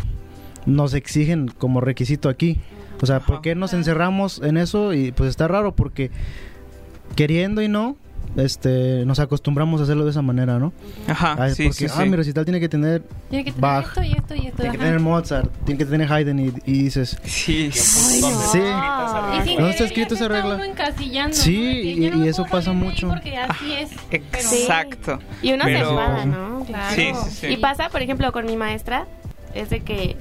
nos 0.66 0.94
exigen 0.94 1.48
como 1.48 1.82
requisito 1.82 2.30
aquí. 2.30 2.60
O 3.02 3.06
sea, 3.06 3.20
¿por 3.20 3.42
qué 3.42 3.56
nos 3.56 3.74
encerramos 3.74 4.42
en 4.44 4.58
eso? 4.58 4.94
Y 4.94 5.12
pues 5.12 5.30
está 5.30 5.48
raro 5.48 5.76
porque 5.76 6.12
queriendo 7.16 7.62
y 7.62 7.68
no, 7.68 7.98
este, 8.38 9.04
nos 9.06 9.20
acostumbramos 9.20 9.80
a 9.82 9.84
hacerlo 9.84 10.06
de 10.06 10.12
esa 10.12 10.22
manera, 10.22 10.58
¿no? 10.60 10.72
Ajá, 11.08 11.36
Ah, 11.38 11.50
sí, 11.50 11.64
porque, 11.64 11.78
sí, 11.78 11.86
ah, 11.94 12.02
sí. 12.04 12.10
mi 12.10 12.16
recital 12.16 12.46
tiene 12.46 12.60
que 12.60 12.70
tener, 12.70 13.04
Tiene 13.30 13.44
que 13.46 13.52
tener 13.52 13.62
Bach. 13.62 13.88
esto 13.88 14.04
y 14.04 14.12
esto 14.14 14.36
y 14.36 14.48
esto. 14.48 14.58
tiene 14.58 14.72
que 14.72 14.78
ajá. 14.78 14.86
tener 14.86 15.00
Mozart, 15.00 15.52
tiene 15.66 15.78
que 15.78 15.86
tener 15.86 16.12
Haydn 16.12 16.40
y, 16.40 16.54
y 16.66 16.84
dices, 16.84 17.18
Sí, 17.24 17.70
Ay, 17.74 18.22
no. 18.22 18.30
Sí. 18.52 18.60
Y 18.60 19.48
sin 19.48 19.56
¿Dónde 19.58 19.72
está 19.72 19.78
querer 19.78 19.82
escrito 19.84 20.10
ya 20.10 20.16
esa 20.16 20.24
se 20.24 20.28
regla? 20.30 20.56
uno 20.56 20.64
encasillando, 20.64 21.36
Sí, 21.36 21.58
¿no? 21.58 21.66
De 21.66 21.74
que 21.82 21.90
y- 21.90 22.04
yo 22.06 22.12
no 22.12 22.18
me 22.18 22.26
y 22.26 22.30
eso 22.30 22.44
puedo 22.44 22.52
pasa 22.58 22.72
ahí 22.72 22.78
mucho. 22.78 23.08
Porque 23.10 23.38
así 23.38 23.74
es. 23.74 23.90
pero- 24.10 24.24
exacto. 24.38 25.20
Y 25.42 25.54
uno 25.54 25.64
se 25.66 25.72
Pero- 25.72 25.90
enfada, 25.92 26.26
¿no? 26.26 26.64
Claro. 26.66 26.96
Sí, 26.96 27.12
sí, 27.26 27.30
sí. 27.32 27.48
Y 27.48 27.58
pasa, 27.58 27.90
por 27.90 28.02
ejemplo, 28.02 28.32
con 28.32 28.46
mi 28.46 28.56
maestra, 28.56 29.08
es 29.54 29.70
de 29.70 29.82
que, 29.82 30.16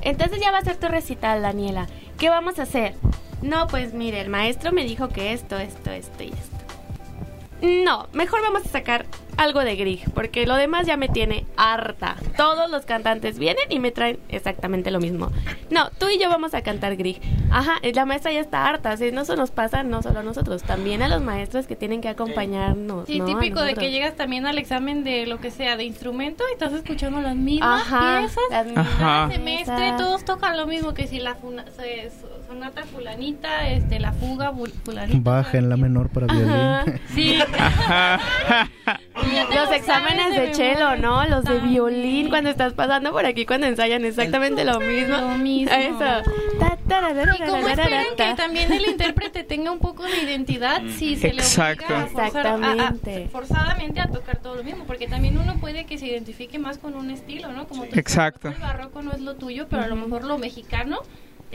entonces 0.00 0.40
ya 0.40 0.50
va 0.50 0.58
a 0.58 0.62
ser 0.64 0.76
tu 0.76 0.88
recital, 0.88 1.42
Daniela. 1.42 1.86
¿Qué 2.18 2.30
vamos 2.30 2.58
a 2.58 2.62
hacer? 2.62 2.94
No, 3.42 3.66
pues 3.66 3.92
mire, 3.92 4.20
el 4.20 4.28
maestro 4.28 4.70
me 4.72 4.84
dijo 4.84 5.08
que 5.08 5.32
esto, 5.32 5.58
esto, 5.58 5.90
esto 5.90 6.22
y 6.22 6.28
esto. 6.28 6.51
No, 7.62 8.08
mejor 8.12 8.42
vamos 8.42 8.66
a 8.66 8.68
sacar 8.68 9.06
algo 9.38 9.60
de 9.60 9.76
Grieg, 9.76 10.12
porque 10.14 10.46
lo 10.46 10.56
demás 10.56 10.86
ya 10.86 10.96
me 10.96 11.08
tiene 11.08 11.46
harta. 11.56 12.16
Todos 12.36 12.70
los 12.70 12.84
cantantes 12.84 13.38
vienen 13.38 13.64
y 13.70 13.78
me 13.78 13.90
traen 13.92 14.18
exactamente 14.28 14.90
lo 14.90 15.00
mismo. 15.00 15.30
No, 15.70 15.88
tú 15.98 16.08
y 16.08 16.18
yo 16.18 16.28
vamos 16.28 16.54
a 16.54 16.62
cantar 16.62 16.96
Grieg. 16.96 17.20
Ajá, 17.50 17.78
la 17.94 18.04
maestra 18.04 18.32
ya 18.32 18.40
está 18.40 18.66
harta. 18.66 18.90
Así 18.90 19.10
no 19.12 19.24
se 19.24 19.36
nos 19.36 19.50
pasa 19.50 19.82
no 19.84 20.02
solo 20.02 20.20
a 20.20 20.22
nosotros, 20.22 20.62
también 20.64 21.02
a 21.02 21.08
los 21.08 21.22
maestros 21.22 21.66
que 21.66 21.76
tienen 21.76 22.00
que 22.00 22.08
acompañarnos. 22.08 23.06
Sí, 23.06 23.20
típico 23.20 23.62
de 23.62 23.74
que 23.74 23.90
llegas 23.90 24.16
también 24.16 24.44
al 24.46 24.58
examen 24.58 25.02
de 25.04 25.26
lo 25.26 25.38
que 25.38 25.50
sea, 25.50 25.76
de 25.76 25.84
instrumento 25.84 26.44
y 26.50 26.52
estás 26.52 26.72
escuchando 26.72 27.20
las 27.20 27.36
mismas 27.36 27.82
Ajá, 27.82 28.18
piezas. 28.20 28.42
las 28.50 28.66
mismas 28.66 28.86
Ajá. 28.86 28.98
Cada 28.98 29.30
semestre 29.30 29.92
todos 29.98 30.24
tocan 30.24 30.56
lo 30.56 30.66
mismo 30.66 30.94
que 30.94 31.06
si 31.06 31.20
la 31.20 31.34
funa- 31.36 31.64
se- 31.76 32.10
sonata 32.52 32.82
fulanita, 32.84 33.68
este, 33.70 33.98
la 33.98 34.12
fuga 34.12 34.52
fulanita. 34.84 35.18
baja 35.30 35.56
en 35.58 35.68
la 35.70 35.76
menor 35.76 36.10
para 36.10 36.26
violín. 36.26 37.00
Sí. 37.14 37.38
Los 39.54 39.68
lo 39.68 39.72
exámenes 39.74 40.34
de 40.34 40.54
cello, 40.54 40.96
¿no? 40.96 41.24
Los 41.26 41.44
de 41.44 41.58
violín 41.60 42.28
cuando 42.28 42.50
estás 42.50 42.72
pasando 42.72 43.12
por 43.12 43.24
aquí 43.26 43.44
cuando 43.46 43.66
ensayan 43.66 44.04
exactamente 44.04 44.64
lo 44.64 44.80
mismo. 44.80 45.16
Lo 45.16 45.28
mismo. 45.38 45.72
Eso. 45.72 46.22
Y 46.22 46.58
como 46.58 46.80
tararara, 46.88 47.32
esperan 47.32 48.04
que 48.10 48.16
ta. 48.16 48.34
también 48.34 48.72
el 48.72 48.86
intérprete 48.86 49.44
tenga 49.44 49.70
un 49.70 49.78
poco 49.78 50.04
de 50.04 50.22
identidad, 50.22 50.82
si 50.96 51.16
se 51.16 51.28
Exacto. 51.28 51.84
le 51.88 51.94
obliga 52.04 52.04
a 52.04 52.08
forzar- 52.30 52.46
a- 52.46 52.54
a- 52.54 52.54
Exactamente. 52.54 53.28
forzadamente 53.30 54.00
a 54.00 54.06
tocar 54.08 54.38
todo 54.38 54.56
lo 54.56 54.64
mismo, 54.64 54.84
porque 54.84 55.06
también 55.06 55.38
uno 55.38 55.56
puede 55.58 55.84
que 55.84 55.98
se 55.98 56.06
identifique 56.06 56.58
más 56.58 56.78
con 56.78 56.94
un 56.94 57.10
estilo, 57.10 57.52
¿no? 57.52 57.66
Como 57.66 57.84
tú 57.84 57.98
Exacto. 57.98 58.48
El 58.48 58.54
barroco 58.58 59.02
no 59.02 59.12
es 59.12 59.20
lo 59.20 59.36
tuyo, 59.36 59.66
pero 59.68 59.82
a 59.82 59.86
lo 59.86 59.96
mejor 59.96 60.24
lo 60.24 60.38
mexicano 60.38 60.98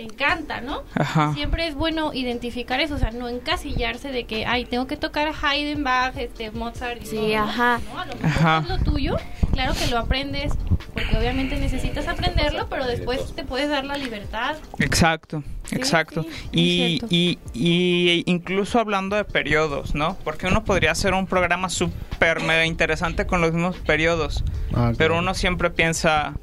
encanta, 0.04 0.62
¿no? 0.62 0.84
Ajá. 0.96 1.34
Siempre 1.34 1.68
es 1.68 1.76
bueno 1.76 2.14
identificar 2.14 2.80
eso, 2.80 2.96
o 2.96 2.98
sea, 2.98 3.12
no 3.12 3.30
encasillarse 3.30 4.12
de 4.12 4.26
que, 4.26 4.46
ay, 4.46 4.66
tengo 4.66 4.88
que 4.88 4.98
tocar 4.98 5.32
Haydn, 5.42 5.84
Bach, 5.84 6.16
este, 6.18 6.52
Mozart. 6.52 7.02
y 7.02 7.06
Sí, 7.06 7.16
todo, 7.16 7.38
ajá. 7.38 7.80
No, 7.94 8.00
a 8.00 8.06
lo 8.06 8.16
mejor 8.16 8.26
Ajá. 8.30 8.60
es 8.64 8.70
lo 8.70 8.78
tuyo, 8.80 9.16
claro 9.52 9.74
que 9.74 9.88
lo 9.88 9.98
aprendes, 10.00 10.54
porque 10.94 11.18
obviamente 11.18 11.58
necesitas 11.58 12.08
aprenderlo, 12.08 12.68
pero 12.70 12.86
después 12.86 13.34
te 13.36 13.44
puedes 13.44 13.70
dar 13.70 13.86
la 13.86 13.98
libertad. 13.98 14.56
Exacto, 14.80 15.44
exacto. 15.72 16.24
sí, 16.24 16.30
y, 16.52 17.00
y, 17.10 17.40
y 17.54 18.24
incluso 18.26 18.80
hablando 18.80 19.16
de 19.16 19.24
periodos, 19.26 19.96
¿no? 19.96 20.16
Porque 20.24 20.48
uno 20.48 20.64
podría 20.64 20.92
hacer 20.92 21.14
un 21.14 21.28
programa 21.28 21.70
súper 21.70 22.42
mega 22.42 22.66
interesante 22.66 23.26
con 23.28 23.42
los 23.42 23.52
mismos 23.54 23.78
periodos, 23.78 24.44
Ah, 24.74 24.92
pero 24.98 25.18
uno 25.18 25.34
siempre 25.34 25.70
piensa 25.70 26.34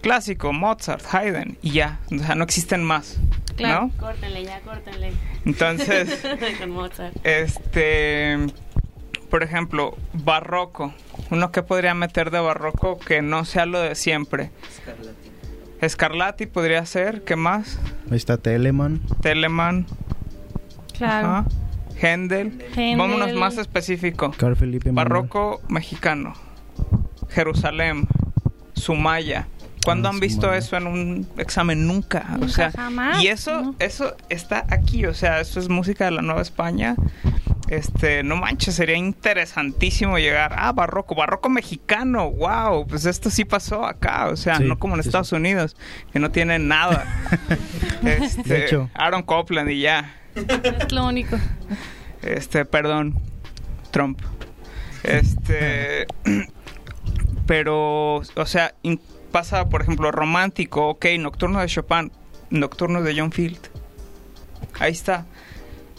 clásico, 0.00 0.52
Mozart, 0.52 1.02
Haydn, 1.12 1.58
y 1.62 1.72
ya, 1.72 2.00
o 2.14 2.18
sea, 2.18 2.34
no 2.34 2.44
existen 2.44 2.82
más, 2.84 3.18
Claro. 3.56 3.90
¿no? 3.92 3.96
Córtenle 3.98 4.44
ya, 4.44 4.60
córtenle. 4.60 5.12
Entonces, 5.44 6.24
Con 6.60 6.70
Mozart. 6.70 7.14
este, 7.24 8.36
por 9.30 9.42
ejemplo, 9.42 9.96
barroco, 10.12 10.92
uno 11.30 11.50
que 11.52 11.62
podría 11.62 11.94
meter 11.94 12.30
de 12.30 12.40
barroco 12.40 12.98
que 12.98 13.22
no 13.22 13.44
sea 13.44 13.66
lo 13.66 13.80
de 13.80 13.94
siempre. 13.94 14.50
Scarlatti 15.86 16.46
podría 16.46 16.84
ser, 16.86 17.22
¿qué 17.24 17.36
más? 17.36 17.78
Ahí 18.10 18.16
está 18.16 18.36
Telemann. 18.36 19.00
Telemann. 19.22 19.86
Ajá. 21.00 21.44
Händel. 22.00 22.64
Händel. 22.74 22.98
Vámonos 22.98 23.32
más 23.34 23.58
específico. 23.58 24.32
Carl 24.36 24.56
Felipe. 24.56 24.90
Barroco 24.92 25.60
mexicano. 25.68 26.34
Jerusalén. 27.28 28.08
Sumaya. 28.74 29.46
¿Cuándo 29.88 30.08
Ah, 30.08 30.12
han 30.12 30.20
visto 30.20 30.52
eso 30.52 30.76
en 30.76 30.86
un 30.86 31.28
examen? 31.38 31.86
Nunca. 31.86 32.26
o 32.34 32.38
Nunca, 32.38 32.48
sea, 32.52 32.70
jamás, 32.72 33.22
y 33.22 33.28
eso, 33.28 33.60
¿no? 33.62 33.74
eso 33.78 34.14
está 34.28 34.66
aquí. 34.68 35.06
O 35.06 35.14
sea, 35.14 35.40
eso 35.40 35.58
es 35.60 35.68
música 35.68 36.04
de 36.04 36.10
la 36.10 36.22
Nueva 36.22 36.42
España. 36.42 36.94
Este, 37.68 38.22
no 38.22 38.36
manches, 38.36 38.74
sería 38.74 38.96
interesantísimo 38.96 40.18
llegar. 40.18 40.54
Ah, 40.56 40.72
barroco, 40.72 41.14
barroco 41.14 41.48
mexicano. 41.48 42.30
Wow, 42.30 42.86
pues 42.86 43.04
esto 43.06 43.28
sí 43.30 43.44
pasó 43.44 43.84
acá. 43.86 44.28
O 44.28 44.36
sea, 44.36 44.56
Sí, 44.58 44.64
no 44.64 44.78
como 44.78 44.96
en 44.96 45.02
sí, 45.02 45.08
Estados 45.08 45.28
sí. 45.28 45.34
Unidos, 45.36 45.76
que 46.12 46.18
no 46.18 46.30
tienen 46.30 46.68
nada. 46.68 47.04
este, 48.04 48.42
De 48.42 48.64
hecho. 48.66 48.90
Aaron 48.94 49.22
Copland 49.22 49.70
y 49.70 49.80
ya. 49.82 50.14
Es 50.34 50.92
lo 50.92 51.06
único. 51.06 51.36
Este, 52.22 52.64
perdón, 52.64 53.18
Trump. 53.90 54.20
Este, 55.02 56.06
pero, 57.46 58.16
o 58.16 58.46
sea, 58.46 58.74
in- 58.82 59.00
pasa, 59.30 59.68
por 59.68 59.82
ejemplo, 59.82 60.10
romántico, 60.10 60.88
ok, 60.90 61.06
nocturno 61.18 61.60
de 61.60 61.66
Chopin, 61.66 62.10
nocturno 62.50 63.02
de 63.02 63.18
John 63.18 63.32
Field. 63.32 63.58
Ahí 64.78 64.92
está. 64.92 65.26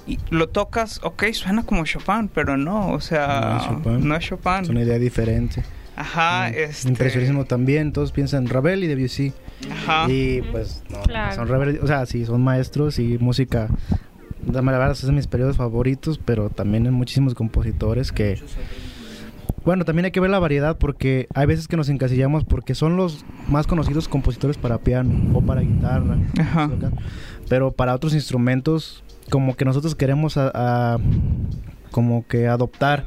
Y 0.07 0.17
lo 0.29 0.49
tocas, 0.49 0.99
ok, 1.03 1.25
suena 1.33 1.63
como 1.63 1.85
Chopin, 1.85 2.29
pero 2.33 2.57
no, 2.57 2.91
o 2.91 2.99
sea, 3.01 3.41
No 3.41 3.57
es 3.57 3.63
Chopin. 3.67 4.07
no 4.07 4.15
es 4.15 4.25
Chopin. 4.25 4.61
Es 4.63 4.69
una 4.69 4.81
idea 4.81 4.97
diferente. 4.97 5.63
Ajá, 5.95 6.49
este. 6.49 6.87
Impresionismo 6.87 7.43
también, 7.45 7.91
todos 7.91 8.11
piensan 8.13 8.47
Ravel 8.47 8.83
y 8.83 8.87
Debussy. 8.87 9.33
Ajá. 9.69 10.05
Y 10.09 10.41
pues 10.43 10.81
no, 10.89 11.01
Claro. 11.01 11.35
son 11.35 11.47
Ravel, 11.49 11.79
o 11.83 11.87
sea, 11.87 12.05
sí, 12.05 12.25
son 12.25 12.41
maestros 12.41 12.99
y 12.99 13.17
música. 13.17 13.67
La 14.49 14.61
verdad, 14.61 14.91
es 14.91 15.05
de 15.05 15.11
mis 15.11 15.27
periodos 15.27 15.57
favoritos, 15.57 16.17
pero 16.23 16.49
también 16.49 16.85
hay 16.85 16.91
muchísimos 16.93 17.35
compositores 17.35 18.11
que. 18.13 18.41
Bueno, 19.65 19.85
también 19.85 20.05
hay 20.05 20.11
que 20.11 20.19
ver 20.19 20.29
la 20.29 20.39
variedad 20.39 20.77
porque 20.77 21.27
hay 21.33 21.45
veces 21.45 21.67
que 21.67 21.77
nos 21.77 21.89
encasillamos 21.89 22.43
porque 22.45 22.75
son 22.75 22.97
los 22.97 23.23
más 23.47 23.67
conocidos 23.67 24.07
compositores 24.07 24.57
para 24.57 24.77
piano 24.79 25.11
o 25.37 25.41
para 25.41 25.61
guitarra. 25.61 26.17
Ajá. 26.39 26.69
Pero 27.49 27.71
para 27.71 27.93
otros 27.95 28.13
instrumentos, 28.13 29.03
como 29.29 29.55
que 29.55 29.65
nosotros 29.65 29.95
queremos 29.95 30.37
a, 30.37 30.51
a- 30.93 30.97
como 31.91 32.25
que 32.27 32.47
adoptar 32.47 33.05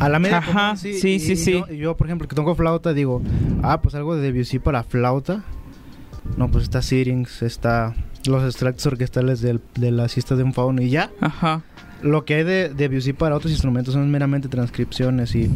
a 0.00 0.08
la 0.08 0.18
media 0.18 0.38
Ajá, 0.38 0.52
común, 0.70 0.76
sí, 0.76 0.88
y- 0.90 1.18
sí, 1.20 1.32
y 1.32 1.36
sí. 1.36 1.62
Yo, 1.78 1.96
por 1.96 2.08
ejemplo, 2.08 2.26
que 2.26 2.34
toco 2.34 2.54
flauta, 2.56 2.92
digo, 2.92 3.22
ah, 3.62 3.80
pues 3.80 3.94
algo 3.94 4.16
de 4.16 4.22
Debussy 4.32 4.58
para 4.58 4.82
flauta. 4.82 5.44
No, 6.36 6.48
pues 6.50 6.64
está 6.64 6.82
Syrinx, 6.82 7.42
está 7.42 7.94
los 8.26 8.44
extractos 8.44 8.86
orquestales 8.86 9.40
del- 9.40 9.60
de 9.76 9.90
la 9.92 10.08
siesta 10.08 10.34
de 10.36 10.42
un 10.42 10.52
fauno 10.52 10.82
y 10.82 10.90
ya. 10.90 11.10
Ajá. 11.20 11.62
Lo 12.02 12.24
que 12.24 12.34
hay 12.34 12.44
de, 12.44 12.68
de 12.68 12.88
Debussy 12.88 13.12
para 13.12 13.36
otros 13.36 13.52
instrumentos 13.52 13.94
son 13.94 14.10
meramente 14.10 14.48
transcripciones 14.48 15.34
y 15.34 15.50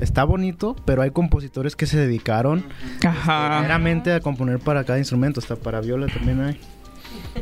está 0.00 0.24
bonito, 0.24 0.76
pero 0.84 1.02
hay 1.02 1.10
compositores 1.10 1.74
que 1.74 1.86
se 1.86 1.96
dedicaron 1.98 2.64
Ajá. 3.04 3.60
meramente 3.62 4.12
a 4.12 4.20
componer 4.20 4.58
para 4.58 4.84
cada 4.84 4.98
instrumento, 4.98 5.40
hasta 5.40 5.56
para 5.56 5.80
viola 5.80 6.06
también 6.06 6.40
hay. 6.42 6.60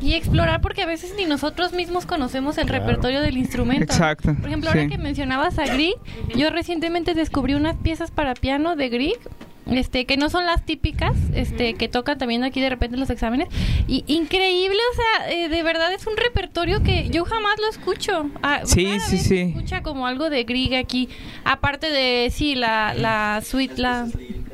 Y 0.01 0.15
explorar 0.15 0.61
porque 0.61 0.83
a 0.83 0.87
veces 0.87 1.15
ni 1.17 1.25
nosotros 1.25 1.73
mismos 1.73 2.07
conocemos 2.07 2.59
el 2.59 2.67
Claro. 2.67 2.85
repertorio 2.85 3.21
del 3.21 3.37
instrumento. 3.37 3.85
Exacto. 3.85 4.35
Por 4.35 4.47
ejemplo, 4.47 4.71
sí. 4.71 4.79
ahora 4.79 4.91
que 4.91 4.99
mencionabas 4.99 5.59
a 5.59 5.67
Grieg, 5.67 5.95
yo 6.37 6.51
recientemente 6.51 7.15
descubrí 7.15 7.55
unas 7.55 7.77
piezas 7.77 8.11
para 8.11 8.35
piano 8.35 8.77
de 8.77 8.89
Grieg, 8.89 9.19
este, 9.67 10.05
que 10.05 10.17
no 10.17 10.29
son 10.31 10.47
las 10.47 10.65
típicas, 10.65 11.17
este, 11.35 11.75
que 11.75 11.89
tocan 11.89 12.19
también 12.19 12.45
aquí 12.45 12.61
de 12.61 12.69
repente 12.71 12.95
en 12.97 13.01
los 13.01 13.11
exámenes. 13.11 13.49
Y 13.89 14.05
increíble, 14.07 14.79
o 14.93 14.95
sea, 14.97 15.33
eh, 15.33 15.49
de 15.49 15.63
verdad 15.63 15.93
es 15.93 16.07
un 16.07 16.17
repertorio 16.17 16.83
que 16.83 17.09
yo 17.11 17.25
jamás 17.25 17.55
lo 17.61 17.69
escucho. 17.71 18.31
Ah, 18.43 18.61
Sí, 18.65 18.99
sí, 19.01 19.19
sí. 19.19 19.39
escucha 19.41 19.83
como 19.83 20.07
algo 20.07 20.31
de 20.31 20.45
Grieg 20.45 20.75
aquí, 20.75 21.09
aparte 21.45 21.91
de, 21.91 22.31
sí, 22.31 22.55
la, 22.55 22.95
la 22.95 23.41
suite, 23.45 23.81
la, 23.81 24.07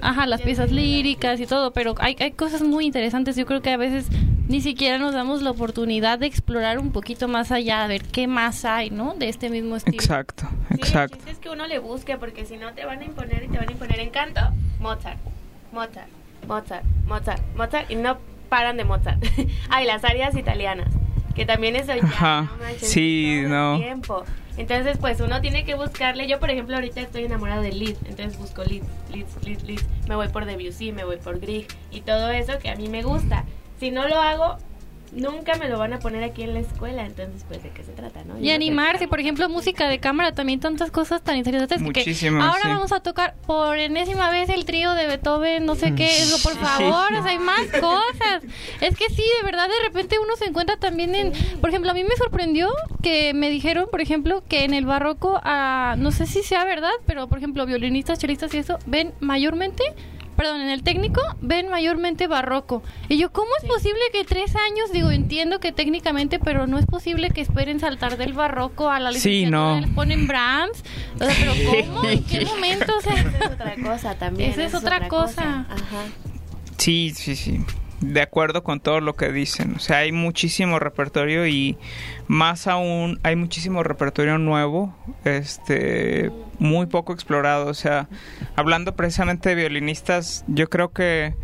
ajá, 0.02 0.26
las 0.26 0.40
piezas 0.42 0.70
líricas 0.72 1.40
y 1.40 1.46
todo, 1.46 1.72
pero 1.72 1.94
hay, 1.98 2.16
hay 2.20 2.32
cosas 2.32 2.62
muy 2.62 2.86
interesantes. 2.86 3.36
Yo 3.36 3.46
creo 3.46 3.62
que 3.62 3.70
a 3.70 3.76
veces 3.76 4.06
ni 4.48 4.60
siquiera 4.60 4.98
nos 4.98 5.14
damos 5.14 5.42
la 5.42 5.50
oportunidad 5.50 6.18
de 6.18 6.26
explorar 6.26 6.78
un 6.78 6.90
poquito 6.92 7.28
más 7.28 7.52
allá, 7.52 7.84
a 7.84 7.86
ver 7.86 8.02
qué 8.02 8.26
más 8.26 8.64
hay, 8.64 8.90
¿no? 8.90 9.14
De 9.14 9.28
este 9.28 9.48
mismo 9.50 9.76
estilo. 9.76 9.96
Exacto, 9.96 10.48
Sí, 10.68 10.74
exacto. 10.76 11.14
el 11.14 11.18
chiste 11.20 11.30
es 11.32 11.38
que 11.38 11.50
uno 11.50 11.66
le 11.66 11.78
busque, 11.78 12.16
porque 12.16 12.44
si 12.44 12.56
no 12.56 12.72
te 12.74 12.84
van 12.84 13.00
a 13.00 13.04
imponer 13.04 13.44
y 13.44 13.48
te 13.48 13.58
van 13.58 13.68
a 13.68 13.72
imponer 13.72 14.00
en 14.00 14.10
canto, 14.10 14.40
Mozart, 14.80 15.18
Mozart, 15.72 16.08
Mozart, 16.48 16.84
Mozart, 17.06 17.42
Mozart, 17.56 17.90
y 17.90 17.94
no 17.94 18.18
paran 18.48 18.76
de 18.76 18.84
Mozart. 18.84 19.22
Hay 19.70 19.86
las 19.86 20.02
áreas 20.04 20.36
italianas, 20.36 20.88
que 21.36 21.46
también 21.46 21.76
eso 21.76 21.94
ya, 21.94 22.02
Ajá, 22.02 22.48
no 22.50 22.64
manches, 22.64 22.88
sí, 22.90 23.42
no. 23.46 23.74
el 23.76 23.82
tiempo. 23.82 24.24
Entonces, 24.56 24.98
pues 24.98 25.20
uno 25.20 25.40
tiene 25.40 25.64
que 25.64 25.74
buscarle. 25.74 26.28
Yo, 26.28 26.40
por 26.40 26.50
ejemplo, 26.50 26.76
ahorita 26.76 27.00
estoy 27.00 27.24
enamorada 27.24 27.62
de 27.62 27.72
Lied, 27.72 27.96
entonces 28.06 28.38
busco 28.38 28.64
Lied, 28.64 28.82
Lied, 29.12 29.26
Lied, 29.44 29.60
Lied. 29.62 29.80
Me 30.08 30.16
voy 30.16 30.28
por 30.28 30.44
Debussy, 30.44 30.92
me 30.92 31.04
voy 31.04 31.16
por 31.16 31.40
Grieg 31.40 31.66
y 31.90 32.00
todo 32.02 32.30
eso 32.30 32.58
que 32.58 32.70
a 32.70 32.76
mí 32.76 32.88
me 32.88 33.02
gusta. 33.02 33.44
Si 33.78 33.90
no 33.90 34.08
lo 34.08 34.16
hago, 34.16 34.58
nunca 35.12 35.56
me 35.56 35.68
lo 35.68 35.78
van 35.78 35.92
a 35.92 35.98
poner 35.98 36.22
aquí 36.22 36.42
en 36.42 36.54
la 36.54 36.60
escuela, 36.60 37.04
entonces 37.04 37.44
pues 37.48 37.62
de 37.62 37.70
qué 37.70 37.82
se 37.82 37.92
trata, 37.92 38.22
¿no? 38.24 38.38
Yo 38.38 38.44
Y 38.44 38.50
animarse, 38.50 39.08
por 39.08 39.20
ejemplo, 39.20 39.48
música 39.48 39.88
de 39.88 39.98
cámara, 39.98 40.32
también 40.34 40.60
tantas 40.60 40.90
cosas 40.90 41.22
tan 41.22 41.36
interesantes. 41.36 41.78
que 41.78 41.84
Muchísimas, 41.84 42.44
ahora 42.44 42.62
sí. 42.62 42.68
vamos 42.68 42.92
a 42.92 43.00
tocar 43.00 43.34
por 43.46 43.78
enésima 43.78 44.30
vez 44.30 44.48
el 44.48 44.64
trío 44.64 44.92
de 44.92 45.06
Beethoven, 45.06 45.66
no 45.66 45.74
sé 45.74 45.94
qué, 45.94 46.08
eso, 46.18 46.38
por 46.42 46.56
favor, 46.58 47.12
o 47.12 47.22
sea, 47.22 47.30
hay 47.30 47.38
más 47.38 47.66
cosas. 47.80 48.42
Es 48.80 48.96
que 48.96 49.08
sí, 49.08 49.24
de 49.38 49.44
verdad, 49.44 49.68
de 49.68 49.86
repente 49.86 50.18
uno 50.18 50.36
se 50.36 50.46
encuentra 50.46 50.76
también 50.76 51.14
en... 51.14 51.32
Por 51.60 51.70
ejemplo, 51.70 51.90
a 51.90 51.94
mí 51.94 52.04
me 52.04 52.16
sorprendió 52.16 52.70
que 53.02 53.34
me 53.34 53.50
dijeron, 53.50 53.88
por 53.90 54.00
ejemplo, 54.00 54.42
que 54.48 54.64
en 54.64 54.74
el 54.74 54.84
barroco, 54.84 55.40
ah, 55.44 55.94
no 55.98 56.12
sé 56.12 56.26
si 56.26 56.42
sea 56.42 56.64
verdad, 56.64 56.92
pero 57.06 57.28
por 57.28 57.38
ejemplo, 57.38 57.66
violinistas, 57.66 58.18
chelistas 58.18 58.54
y 58.54 58.58
eso, 58.58 58.78
ven 58.86 59.12
mayormente... 59.20 59.82
Perdón, 60.40 60.62
en 60.62 60.70
el 60.70 60.82
técnico 60.82 61.20
ven 61.42 61.68
mayormente 61.68 62.26
barroco. 62.26 62.82
Y 63.10 63.18
yo, 63.18 63.30
¿cómo 63.30 63.50
es 63.60 63.68
posible 63.68 64.00
que 64.10 64.24
tres 64.24 64.56
años, 64.56 64.90
digo, 64.90 65.10
entiendo 65.10 65.60
que 65.60 65.70
técnicamente, 65.70 66.38
pero 66.38 66.66
no 66.66 66.78
es 66.78 66.86
posible 66.86 67.28
que 67.28 67.42
esperen 67.42 67.78
saltar 67.78 68.16
del 68.16 68.32
barroco 68.32 68.88
a 68.88 68.98
la 69.00 69.12
Sí, 69.12 69.16
licenciatura, 69.44 69.74
no. 69.74 69.80
les 69.82 69.90
ponen 69.90 70.26
Brahms? 70.26 70.82
O 71.16 71.18
sea, 71.24 71.34
pero 71.38 71.52
¿cómo? 71.84 72.04
¿En 72.08 72.24
qué 72.24 72.46
momento? 72.46 72.90
O 72.96 73.00
sea, 73.02 73.12
Esa 73.20 73.28
es 73.44 73.50
otra 73.50 73.74
cosa 73.82 74.14
también. 74.14 74.50
Esa 74.52 74.64
es 74.64 74.74
otra 74.74 75.08
cosa. 75.08 75.66
Ajá. 75.68 76.04
Sí, 76.78 77.12
sí, 77.14 77.36
sí. 77.36 77.60
De 78.00 78.22
acuerdo 78.22 78.64
con 78.64 78.80
todo 78.80 79.00
lo 79.00 79.14
que 79.14 79.30
dicen. 79.30 79.74
O 79.76 79.78
sea, 79.78 79.98
hay 79.98 80.12
muchísimo 80.12 80.78
repertorio 80.78 81.46
y 81.46 81.76
más 82.28 82.66
aún 82.66 83.20
hay 83.22 83.36
muchísimo 83.36 83.82
repertorio 83.82 84.38
nuevo, 84.38 84.94
este, 85.24 86.30
muy 86.58 86.86
poco 86.86 87.12
explorado. 87.12 87.66
O 87.66 87.74
sea, 87.74 88.08
hablando 88.56 88.96
precisamente 88.96 89.50
de 89.50 89.54
violinistas, 89.54 90.44
yo 90.48 90.68
creo 90.70 90.92
que 90.92 91.34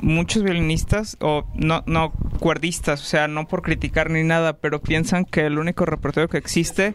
muchos 0.00 0.42
violinistas 0.42 1.16
o 1.20 1.44
no 1.54 1.84
no 1.86 2.12
cuerdistas, 2.40 3.00
o 3.00 3.04
sea, 3.04 3.28
no 3.28 3.46
por 3.46 3.62
criticar 3.62 4.10
ni 4.10 4.24
nada, 4.24 4.54
pero 4.54 4.82
piensan 4.82 5.24
que 5.24 5.46
el 5.46 5.58
único 5.58 5.86
repertorio 5.86 6.28
que 6.28 6.38
existe 6.38 6.94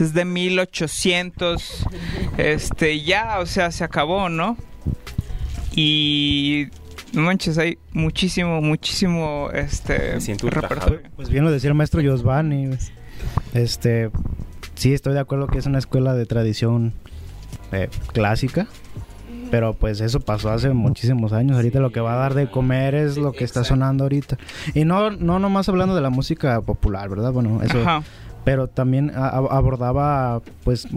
es 0.00 0.14
de 0.14 0.24
1800 0.24 1.86
este 2.38 3.02
ya, 3.02 3.38
o 3.40 3.46
sea, 3.46 3.70
se 3.70 3.84
acabó, 3.84 4.28
¿no? 4.28 4.56
Y 5.74 6.68
no 7.12 7.22
manches, 7.22 7.58
hay 7.58 7.78
muchísimo, 7.92 8.60
muchísimo 8.60 9.48
este 9.52 10.18
repertorio. 10.50 11.00
Pues 11.16 11.28
bien 11.30 11.44
lo 11.44 11.50
decía 11.50 11.68
el 11.68 11.74
maestro 11.74 12.00
Giovanni. 12.00 12.70
Este, 13.54 14.10
sí, 14.74 14.92
estoy 14.92 15.14
de 15.14 15.20
acuerdo 15.20 15.46
que 15.46 15.58
es 15.58 15.66
una 15.66 15.78
escuela 15.78 16.14
de 16.14 16.26
tradición 16.26 16.92
eh, 17.72 17.88
clásica. 18.12 18.66
Pero 19.50 19.74
pues 19.74 20.00
eso 20.00 20.18
pasó 20.18 20.50
hace 20.50 20.70
muchísimos 20.70 21.32
años. 21.32 21.56
Ahorita 21.56 21.78
lo 21.78 21.92
que 21.92 22.00
va 22.00 22.14
a 22.14 22.16
dar 22.16 22.34
de 22.34 22.50
comer 22.50 22.96
es 22.96 23.16
lo 23.16 23.30
que 23.32 23.44
está 23.44 23.62
sonando 23.62 24.02
ahorita. 24.04 24.38
Y 24.74 24.84
no, 24.84 25.12
no 25.12 25.38
nomás 25.38 25.68
hablando 25.68 25.94
de 25.94 26.00
la 26.00 26.10
música 26.10 26.60
popular, 26.62 27.08
¿verdad? 27.08 27.30
Bueno, 27.32 27.62
eso. 27.62 27.80
Ajá. 27.80 28.02
Pero 28.44 28.66
también 28.66 29.12
a- 29.14 29.28
a- 29.28 29.56
abordaba 29.56 30.42
pues 30.64 30.88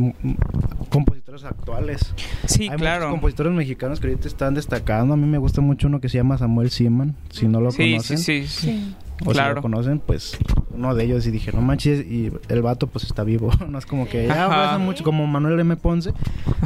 compositores 1.44 1.46
actuales. 1.46 2.14
Sí, 2.46 2.64
Hay 2.64 2.70
muchos 2.70 2.82
claro. 2.82 3.10
compositores 3.12 3.54
mexicanos 3.54 4.00
que 4.00 4.08
ahorita 4.08 4.28
están 4.28 4.54
destacando. 4.54 5.14
A 5.14 5.18
mí 5.18 5.26
me 5.28 5.38
gusta 5.38 5.62
mucho 5.62 5.88
uno 5.88 6.00
que 6.00 6.10
se 6.10 6.18
llama 6.18 6.38
Samuel 6.38 6.70
Siman. 6.70 7.16
Si 7.30 7.48
no 7.48 7.62
lo 7.62 7.72
Sí, 7.72 7.78
sí, 7.84 7.92
conocen. 7.92 8.18
sí, 8.18 8.48
sí. 8.48 8.96
O 9.26 9.34
si 9.34 9.40
lo 9.42 9.62
conocen, 9.62 10.00
pues 10.00 10.38
uno 10.74 10.96
de 10.96 11.04
ellos 11.04 11.28
y 11.28 11.32
dije, 11.32 11.52
no 11.52 11.60
manches, 11.62 12.06
y 12.06 12.32
el 12.48 12.62
vato 12.62 12.88
pues 12.88 13.04
está 13.04 13.26
vivo. 13.26 13.52
no 13.70 13.78
es 13.78 13.86
como 13.86 14.08
que 14.08 14.26
ya 14.28 14.48
fue 14.48 14.56
hace 14.56 14.78
mucho, 14.78 15.04
como 15.04 15.28
Manuel 15.28 15.60
M. 15.60 15.76
Ponce. 15.76 16.14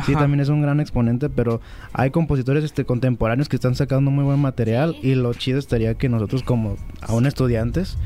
Sí, 0.05 0.13
también 0.13 0.39
es 0.39 0.49
un 0.49 0.61
gran 0.61 0.79
exponente, 0.79 1.29
pero 1.29 1.61
hay 1.93 2.11
compositores 2.11 2.63
este 2.63 2.85
contemporáneos 2.85 3.49
que 3.49 3.55
están 3.55 3.73
sacando 3.73 4.11
muy 4.11 4.23
buen 4.23 4.39
material 4.39 4.95
y 5.01 5.15
lo 5.15 5.33
chido 5.33 5.57
estaría 5.57 5.95
que 5.95 6.09
nosotros 6.09 6.43
como 6.43 6.75
aún 7.01 7.25
estudiantes 7.25 7.97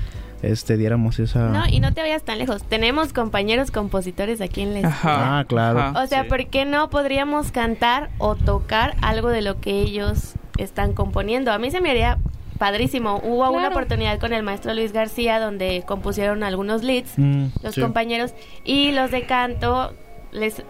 este 0.41 0.77
diéramos 0.77 1.19
esa 1.19 1.49
No, 1.49 1.67
y 1.67 1.79
no 1.79 1.93
te 1.93 2.01
vayas 2.01 2.23
tan 2.23 2.37
lejos. 2.37 2.63
Tenemos 2.63 3.11
compañeros 3.13 3.71
compositores 3.71 4.39
aquí 4.41 4.61
en 4.61 4.73
la 4.73 4.79
escuela. 4.79 4.95
Ajá. 4.95 5.39
Ah, 5.39 5.45
claro. 5.45 5.79
Ajá. 5.79 6.03
O 6.03 6.07
sea, 6.07 6.23
Sí. 6.23 6.29
¿por 6.29 6.45
qué 6.47 6.65
no 6.65 6.89
podríamos 6.89 7.51
cantar 7.51 8.09
o 8.19 8.35
tocar 8.35 8.95
algo 9.01 9.29
de 9.29 9.41
lo 9.41 9.59
que 9.59 9.81
ellos 9.81 10.33
están 10.57 10.93
componiendo? 10.93 11.51
A 11.51 11.57
mí 11.57 11.71
se 11.71 11.81
me 11.81 11.89
haría 11.91 12.17
padrísimo. 12.59 13.19
Hubo 13.23 13.49
una 13.49 13.59
Claro. 13.59 13.75
oportunidad 13.75 14.19
con 14.19 14.33
el 14.33 14.41
maestro 14.43 14.73
Luis 14.73 14.91
García 14.93 15.39
donde 15.39 15.83
compusieron 15.87 16.43
algunos 16.43 16.83
leads, 16.83 17.13
Mm, 17.17 17.47
los 17.63 17.75
sí. 17.75 17.81
compañeros, 17.81 18.33
y 18.63 18.91
los 18.91 19.11
de 19.11 19.25
canto 19.27 19.93
les... 20.31 20.63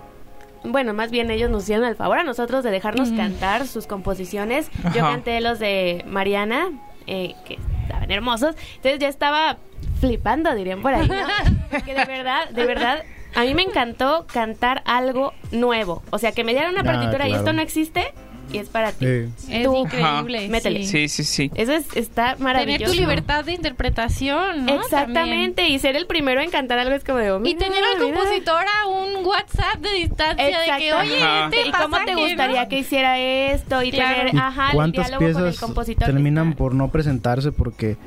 Bueno, 0.63 0.93
más 0.93 1.11
bien 1.11 1.29
ellos 1.31 1.49
nos 1.49 1.63
hicieron 1.63 1.85
el 1.85 1.95
favor 1.95 2.17
a 2.19 2.23
nosotros 2.23 2.63
de 2.63 2.71
dejarnos 2.71 3.09
Ujú. 3.09 3.17
cantar 3.17 3.67
sus 3.67 3.87
composiciones. 3.87 4.69
Yo 4.93 5.01
Ajá. 5.01 5.11
canté 5.11 5.39
los 5.39 5.59
de 5.59 6.03
Mariana, 6.07 6.69
eh, 7.05 7.35
que 7.45 7.57
estaban 7.87 8.11
hermosos. 8.11 8.55
Entonces 8.75 8.99
ya 8.99 9.07
estaba 9.07 9.57
flipando, 9.99 10.53
dirían 10.53 10.81
por 10.81 10.93
ahí, 10.93 11.07
¿no? 11.07 11.79
que 11.85 11.93
de 11.93 12.05
verdad, 12.05 12.49
de 12.49 12.65
verdad, 12.65 13.03
a 13.35 13.41
mí 13.41 13.53
me 13.53 13.63
encantó 13.63 14.25
cantar 14.31 14.81
algo 14.85 15.33
nuevo. 15.51 16.03
O 16.11 16.17
sea, 16.19 16.31
que 16.31 16.43
me 16.43 16.53
dieran 16.53 16.71
una 16.71 16.81
Ah, 16.81 16.93
partitura 16.93 17.27
y 17.27 17.33
esto 17.33 17.53
no 17.53 17.61
existe 17.61 18.13
y 18.51 18.57
es 18.59 18.69
para 18.69 18.91
ti. 18.91 19.05
Sí. 19.37 19.53
es 19.55 19.63
Tú. 19.65 19.75
increíble. 19.77 20.39
Ajá. 20.39 20.47
Métele. 20.49 20.83
Sí, 20.85 21.07
sí, 21.07 21.23
sí. 21.23 21.51
Eso 21.55 21.73
es, 21.73 21.85
está 21.95 22.31
Tener 22.33 22.39
maravilloso. 22.43 22.93
tu 22.93 22.99
libertad 22.99 23.45
de 23.45 23.53
interpretación, 23.53 24.65
¿no? 24.65 24.75
Exactamente, 24.81 25.67
y 25.69 25.79
ser 25.79 25.95
el 25.95 26.07
primero 26.07 26.41
en 26.41 26.49
cantar 26.49 26.79
algo 26.79 26.95
es 26.95 27.03
como 27.03 27.19
de... 27.19 27.31
oh, 27.31 27.35
También. 27.35 27.57
Y 27.57 27.59
mira, 27.59 27.69
tener 27.69 27.83
al 27.83 27.99
mira. 27.99 28.15
compositor 28.19 28.65
a 28.81 28.87
un 28.87 29.25
WhatsApp 29.25 29.77
de 29.81 29.89
distancia 29.93 30.45
de 30.59 30.77
que, 30.77 30.93
oye, 30.93 31.19
este 31.45 31.67
¿Y 31.67 31.71
cómo 31.71 31.97
te 32.05 32.15
gustaría 32.15 32.63
¿no? 32.63 32.69
que 32.69 32.79
hiciera 32.79 33.19
esto? 33.19 33.83
Y 33.83 33.91
Claro. 33.91 34.15
tener, 34.17 34.35
¿Y 34.35 34.37
ajá, 34.37 34.67
el 34.69 34.73
cuántas 34.75 35.07
diálogo 35.07 35.19
con 35.19 35.27
el 35.41 35.43
piezas 35.51 35.59
compositor. 35.59 36.05
terminan 36.05 36.53
por 36.53 36.73
no 36.75 36.89
presentarse 36.89 37.51
porque 37.51 37.97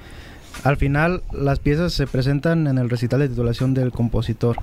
al 0.64 0.77
final 0.77 1.23
las 1.33 1.59
piezas 1.59 1.92
se 1.92 2.07
presentan 2.07 2.66
en 2.66 2.79
el 2.79 2.90
recital 2.90 3.20
de 3.20 3.29
titulación 3.29 3.75
del 3.75 3.92
compositor 3.92 4.57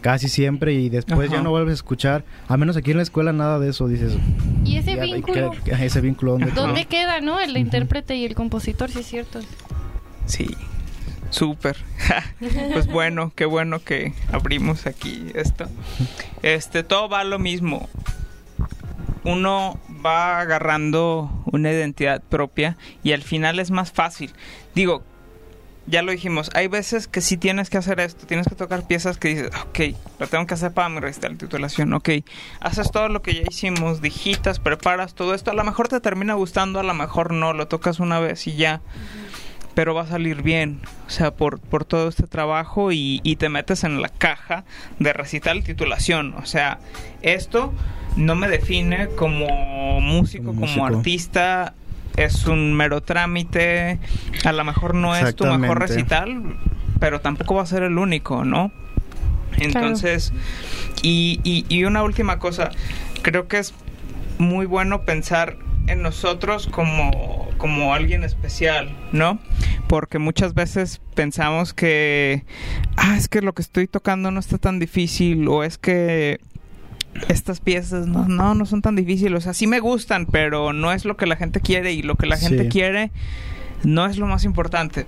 casi 0.00 0.28
siempre 0.28 0.72
y 0.74 0.88
después 0.88 1.28
Ajá. 1.28 1.36
ya 1.36 1.42
no 1.42 1.50
vuelves 1.50 1.72
a 1.72 1.74
escuchar 1.74 2.24
a 2.48 2.56
menos 2.56 2.76
aquí 2.76 2.90
en 2.90 2.98
la 2.98 3.02
escuela 3.02 3.32
nada 3.32 3.58
de 3.58 3.70
eso 3.70 3.88
dices 3.88 4.16
Y 4.64 4.76
ese 4.76 4.96
ya, 4.96 5.02
vínculo, 5.02 5.52
ese 5.66 6.00
¿dónde 6.54 6.84
queda, 6.86 7.20
no? 7.20 7.40
El 7.40 7.56
intérprete 7.56 8.16
y 8.16 8.24
el 8.24 8.34
compositor, 8.34 8.90
sí 8.90 9.00
es 9.00 9.06
cierto. 9.06 9.40
Sí. 10.26 10.48
Súper. 11.30 11.76
pues 12.72 12.86
bueno, 12.86 13.32
qué 13.34 13.46
bueno 13.46 13.82
que 13.82 14.12
abrimos 14.30 14.86
aquí 14.86 15.28
esto. 15.34 15.66
Este, 16.42 16.84
todo 16.84 17.08
va 17.08 17.20
a 17.20 17.24
lo 17.24 17.38
mismo. 17.38 17.88
Uno 19.24 19.78
va 20.04 20.40
agarrando 20.40 21.30
una 21.46 21.70
identidad 21.70 22.22
propia 22.22 22.76
y 23.02 23.12
al 23.12 23.22
final 23.22 23.60
es 23.60 23.70
más 23.70 23.92
fácil. 23.92 24.32
Digo, 24.74 25.02
ya 25.86 26.02
lo 26.02 26.12
dijimos, 26.12 26.50
hay 26.54 26.68
veces 26.68 27.08
que 27.08 27.20
sí 27.20 27.36
tienes 27.36 27.68
que 27.68 27.76
hacer 27.78 27.98
esto, 28.00 28.26
tienes 28.26 28.46
que 28.46 28.54
tocar 28.54 28.86
piezas 28.86 29.18
que 29.18 29.28
dices, 29.28 29.50
ok, 29.68 29.96
lo 30.20 30.26
tengo 30.28 30.46
que 30.46 30.54
hacer 30.54 30.72
para 30.72 30.88
mi 30.88 31.00
recital 31.00 31.32
de 31.32 31.38
titulación, 31.46 31.92
ok, 31.92 32.08
haces 32.60 32.90
todo 32.90 33.08
lo 33.08 33.22
que 33.22 33.34
ya 33.34 33.42
hicimos, 33.50 34.00
digitas, 34.00 34.60
preparas 34.60 35.14
todo 35.14 35.34
esto, 35.34 35.50
a 35.50 35.54
lo 35.54 35.64
mejor 35.64 35.88
te 35.88 36.00
termina 36.00 36.34
gustando, 36.34 36.78
a 36.80 36.82
lo 36.84 36.94
mejor 36.94 37.32
no, 37.32 37.52
lo 37.52 37.66
tocas 37.68 37.98
una 38.00 38.20
vez 38.20 38.46
y 38.46 38.54
ya, 38.54 38.80
pero 39.74 39.94
va 39.94 40.02
a 40.02 40.06
salir 40.06 40.42
bien, 40.42 40.80
o 41.06 41.10
sea, 41.10 41.34
por, 41.34 41.58
por 41.58 41.84
todo 41.84 42.08
este 42.08 42.26
trabajo 42.26 42.92
y, 42.92 43.20
y 43.24 43.36
te 43.36 43.48
metes 43.48 43.84
en 43.84 44.00
la 44.02 44.08
caja 44.08 44.64
de 44.98 45.12
recital 45.12 45.64
titulación, 45.64 46.34
o 46.34 46.46
sea, 46.46 46.78
esto 47.22 47.72
no 48.16 48.34
me 48.34 48.48
define 48.48 49.08
como 49.08 50.00
músico, 50.00 50.44
Como 50.48 50.60
como, 50.60 50.66
músico. 50.66 50.84
artista, 50.86 51.74
es 52.16 52.46
un 52.46 52.74
mero 52.74 53.00
trámite, 53.02 53.98
a 54.44 54.52
lo 54.52 54.64
mejor 54.64 54.94
no 54.94 55.14
es 55.16 55.34
tu 55.34 55.46
mejor 55.46 55.80
recital, 55.80 56.56
pero 56.98 57.20
tampoco 57.20 57.54
va 57.56 57.62
a 57.62 57.66
ser 57.66 57.82
el 57.82 57.98
único, 57.98 58.44
¿no? 58.44 58.70
Entonces, 59.58 60.32
y, 61.02 61.40
y, 61.44 61.66
y 61.68 61.84
una 61.84 62.02
última 62.02 62.38
cosa, 62.38 62.70
creo 63.22 63.48
que 63.48 63.58
es 63.58 63.74
muy 64.38 64.66
bueno 64.66 65.02
pensar 65.02 65.56
en 65.86 66.02
nosotros 66.02 66.68
como, 66.68 67.48
como 67.58 67.94
alguien 67.94 68.24
especial, 68.24 68.96
¿no? 69.12 69.38
Porque 69.88 70.18
muchas 70.18 70.54
veces 70.54 71.00
pensamos 71.14 71.74
que, 71.74 72.44
ah, 72.96 73.16
es 73.16 73.28
que 73.28 73.42
lo 73.42 73.52
que 73.52 73.62
estoy 73.62 73.88
tocando 73.88 74.30
no 74.30 74.40
está 74.40 74.58
tan 74.58 74.78
difícil, 74.78 75.48
o 75.48 75.64
es 75.64 75.78
que 75.78 76.40
estas 77.28 77.60
piezas 77.60 78.06
no, 78.06 78.26
no, 78.26 78.54
no 78.54 78.66
son 78.66 78.82
tan 78.82 78.96
difíciles, 78.96 79.34
o 79.38 79.40
sea, 79.40 79.54
sí 79.54 79.66
me 79.66 79.80
gustan, 79.80 80.26
pero 80.26 80.72
no 80.72 80.92
es 80.92 81.04
lo 81.04 81.16
que 81.16 81.26
la 81.26 81.36
gente 81.36 81.60
quiere 81.60 81.92
y 81.92 82.02
lo 82.02 82.16
que 82.16 82.26
la 82.26 82.36
gente 82.36 82.64
Sí. 82.64 82.68
quiere 82.68 83.10
no 83.84 84.06
es 84.06 84.16
lo 84.18 84.26
más 84.26 84.44
importante, 84.44 85.06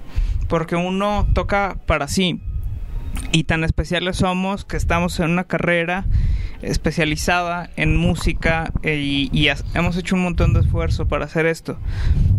porque 0.49 0.77
uno 0.77 1.27
toca 1.33 1.77
para 1.87 2.09
sí. 2.09 2.41
Y 3.33 3.45
tan 3.45 3.65
especiales 3.65 4.17
somos 4.17 4.65
que 4.65 4.77
estamos 4.77 5.19
en 5.21 5.31
una 5.31 5.45
carrera 5.45 6.07
especializada 6.63 7.71
en 7.77 7.97
música 7.97 8.73
eh, 8.83 9.29
y, 9.33 9.49
hemos 9.75 9.97
hecho 9.97 10.15
un 10.15 10.23
montón 10.23 10.55
de 10.55 10.61
esfuerzo 10.61 11.07
para 11.07 11.27
hacer 11.27 11.47
esto. 11.47 11.79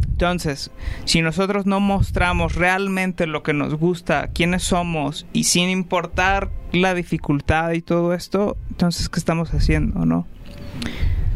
Entonces, 0.08 0.72
si 1.04 1.22
nosotros 1.22 1.66
no 1.66 1.80
mostramos 1.80 2.56
realmente 2.56 3.28
lo 3.28 3.44
que 3.44 3.54
nos 3.54 3.76
gusta, 3.76 4.30
quiénes 4.30 4.64
somos 4.64 5.26
y 5.34 5.44
sin 5.44 5.70
importar 5.70 6.50
la 6.72 6.94
dificultad 6.94 7.72
y 7.74 7.82
todo 7.82 8.14
esto, 8.14 8.58
entonces, 8.70 9.10
¿qué 9.10 9.20
estamos 9.20 9.54
haciendo, 9.54 10.06
no? 10.06 10.26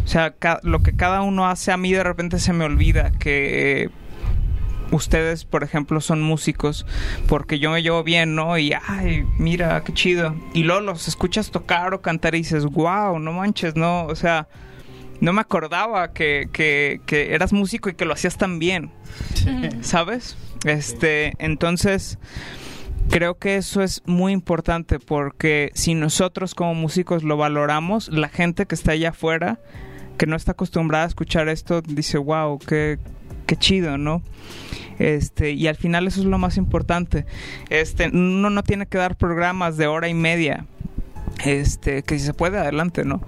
O 0.06 0.08
sea, 0.08 0.34
lo 0.64 0.82
que 0.82 0.96
cada 0.96 1.22
uno 1.22 1.48
hace 1.48 1.72
a 1.72 1.78
mí 1.78 1.92
de 1.92 2.04
repente 2.04 2.40
se 2.40 2.54
me 2.54 2.66
olvida 2.66 3.12
que 3.12 3.92
ustedes, 4.92 5.46
por 5.46 5.64
ejemplo, 5.64 6.02
son 6.02 6.22
músicos, 6.22 6.86
porque 7.28 7.60
yo 7.60 7.72
me 7.72 7.82
llevo 7.82 8.04
bien, 8.04 8.36
¿no? 8.36 8.58
Y, 8.58 8.74
ay, 8.88 9.26
mira, 9.38 9.84
qué 9.84 9.94
chido. 9.94 10.36
Y 10.54 10.64
luego 10.64 10.82
los 10.82 11.08
escuchas 11.08 11.52
tocar 11.52 11.94
o 11.94 12.02
cantar 12.02 12.36
y 12.36 12.40
dices, 12.40 12.66
wow, 12.66 13.20
no 13.20 13.34
manches, 13.34 13.76
no, 13.76 14.06
o 14.06 14.16
sea, 14.16 14.48
no 15.22 15.34
me 15.34 15.42
acordaba 15.42 16.14
que, 16.14 16.50
que, 16.52 17.02
que 17.06 17.34
eras 17.34 17.54
músico 17.54 17.90
y 17.90 17.94
que 17.94 18.06
lo 18.06 18.14
hacías 18.14 18.38
tan 18.38 18.60
bien, 18.60 18.92
¿sabes? 19.82 20.38
Este, 20.66 21.34
entonces, 21.40 22.18
creo 23.10 23.38
que 23.38 23.58
eso 23.58 23.82
es 23.82 24.02
muy 24.06 24.34
importante 24.34 25.00
porque 25.00 25.72
si 25.74 25.94
nosotros 25.94 26.56
como 26.56 26.74
músicos 26.74 27.24
lo 27.24 27.38
valoramos, 27.38 28.10
la 28.10 28.30
gente 28.30 28.66
que 28.66 28.76
está 28.76 28.94
allá 28.94 29.10
afuera, 29.10 29.60
que 30.18 30.26
no 30.26 30.36
está 30.36 30.52
acostumbrada 30.54 31.06
a 31.06 31.08
escuchar 31.08 31.50
esto, 31.50 31.82
dice, 31.82 32.18
wow, 32.18 32.60
qué, 32.60 33.00
qué 33.46 33.56
chido, 33.56 33.98
¿no? 33.98 34.22
Este, 35.00 35.52
y 35.52 35.68
al 35.68 35.76
final 35.76 36.08
eso 36.08 36.20
es 36.20 36.26
lo 36.26 36.38
más 36.38 36.58
importante. 36.58 37.26
Este, 37.70 38.10
uno 38.10 38.50
no 38.50 38.64
tiene 38.64 38.86
que 38.86 38.98
dar 38.98 39.16
programas 39.16 39.78
de 39.78 39.88
hora 39.88 40.08
y 40.10 40.14
media. 40.14 40.66
Este, 41.46 42.04
que 42.04 42.20
si 42.20 42.26
se 42.26 42.34
puede, 42.34 42.58
adelante, 42.58 43.06
¿no? 43.06 43.22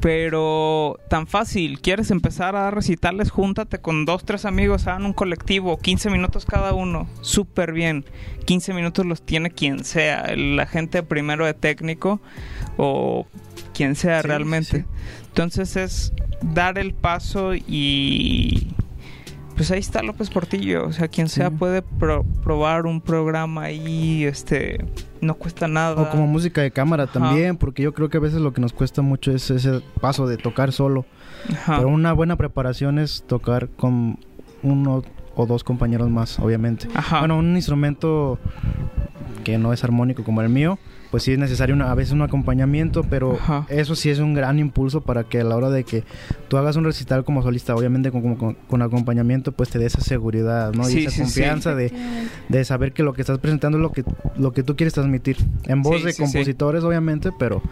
Pero 0.00 1.00
tan 1.08 1.26
fácil, 1.26 1.80
quieres 1.80 2.12
empezar 2.12 2.54
a 2.54 2.70
recitarles, 2.70 3.30
júntate 3.30 3.78
con 3.78 4.04
dos, 4.04 4.24
tres 4.24 4.44
amigos, 4.44 4.86
hagan 4.86 5.04
un 5.04 5.12
colectivo, 5.12 5.76
15 5.78 6.10
minutos 6.10 6.46
cada 6.46 6.74
uno, 6.74 7.08
súper 7.22 7.72
bien. 7.72 8.04
15 8.44 8.72
minutos 8.72 9.04
los 9.04 9.22
tiene 9.22 9.50
quien 9.50 9.84
sea, 9.84 10.36
la 10.36 10.66
gente 10.66 11.02
primero 11.02 11.44
de 11.44 11.54
técnico 11.54 12.20
o 12.76 13.26
quien 13.74 13.96
sea 13.96 14.22
Sí, 14.22 14.28
realmente. 14.28 14.80
sí. 14.82 14.84
Entonces 15.28 15.74
es 15.76 16.12
dar 16.42 16.78
el 16.78 16.94
paso 16.94 17.54
y 17.54 18.68
pues 19.56 19.70
ahí 19.70 19.80
está 19.80 20.02
López 20.02 20.30
Portillo, 20.30 20.86
o 20.86 20.92
sea, 20.92 21.08
quien 21.08 21.28
sea 21.28 21.48
Sí. 21.50 21.56
puede 21.58 21.82
pro- 21.82 22.24
probar 22.44 22.86
un 22.86 23.00
programa 23.00 23.62
ahí, 23.62 24.24
este, 24.24 24.84
no 25.20 25.34
cuesta 25.34 25.66
nada. 25.66 26.00
O 26.00 26.10
como 26.10 26.26
música 26.26 26.60
de 26.60 26.70
cámara 26.70 27.04
Ajá. 27.04 27.12
también, 27.14 27.56
porque 27.56 27.82
yo 27.82 27.92
creo 27.94 28.08
que 28.10 28.18
a 28.18 28.20
veces 28.20 28.40
lo 28.40 28.52
que 28.52 28.60
nos 28.60 28.72
cuesta 28.72 29.02
mucho 29.02 29.32
es 29.32 29.50
ese 29.50 29.80
paso 30.00 30.26
de 30.26 30.36
tocar 30.36 30.72
solo. 30.72 31.04
Ajá. 31.52 31.76
Pero 31.78 31.88
una 31.88 32.12
buena 32.12 32.36
preparación 32.36 32.98
es 32.98 33.24
tocar 33.26 33.68
con 33.70 34.18
uno 34.62 35.02
o 35.34 35.46
dos 35.46 35.64
compañeros 35.64 36.10
más, 36.10 36.38
obviamente. 36.38 36.88
Ajá. 36.94 37.20
Bueno, 37.20 37.38
un 37.38 37.56
instrumento 37.56 38.38
que 39.44 39.58
no 39.58 39.72
es 39.72 39.84
armónico 39.84 40.24
como 40.24 40.42
el 40.42 40.48
mío, 40.48 40.78
pues 41.10 41.22
sí 41.22 41.32
es 41.32 41.38
necesario 41.38 41.74
una- 41.74 41.90
a 41.90 41.94
veces 41.94 42.12
un 42.12 42.22
acompañamiento, 42.22 43.02
pero 43.04 43.34
Ajá. 43.34 43.66
eso 43.68 43.94
sí 43.94 44.10
es 44.10 44.18
un 44.18 44.34
gran 44.34 44.58
impulso 44.58 45.00
para 45.02 45.24
que 45.24 45.40
a 45.40 45.44
la 45.44 45.56
hora 45.56 45.70
de 45.70 45.84
que 45.84 46.04
tú 46.48 46.56
hagas 46.56 46.76
un 46.76 46.84
recital 46.84 47.24
como 47.24 47.42
solista, 47.42 47.74
obviamente 47.74 48.10
con, 48.10 48.34
con- 48.36 48.54
con 48.54 48.82
acompañamiento, 48.82 49.52
pues 49.52 49.70
te 49.70 49.78
dé 49.78 49.86
esa 49.86 50.00
seguridad, 50.00 50.72
¿no? 50.72 50.84
Sí, 50.84 51.00
y 51.00 51.02
esa 51.02 51.10
sí, 51.10 51.16
sí. 51.16 51.22
confianza 51.22 51.74
de, 51.74 51.92
de 52.48 52.64
saber 52.64 52.92
que 52.92 53.02
lo 53.02 53.12
que 53.14 53.22
estás 53.22 53.38
presentando 53.38 53.78
es 53.78 53.82
lo 53.82 53.92
que, 53.92 54.04
lo 54.36 54.52
que 54.52 54.62
tú 54.62 54.76
quieres 54.76 54.94
transmitir. 54.94 55.36
En 55.64 55.82
voz 55.82 55.98
Sí, 56.00 56.06
de 56.06 56.12
sí, 56.12 56.16
sí. 56.16 56.22
compositores, 56.22 56.82
obviamente, 56.84 57.30
pero 57.38 57.62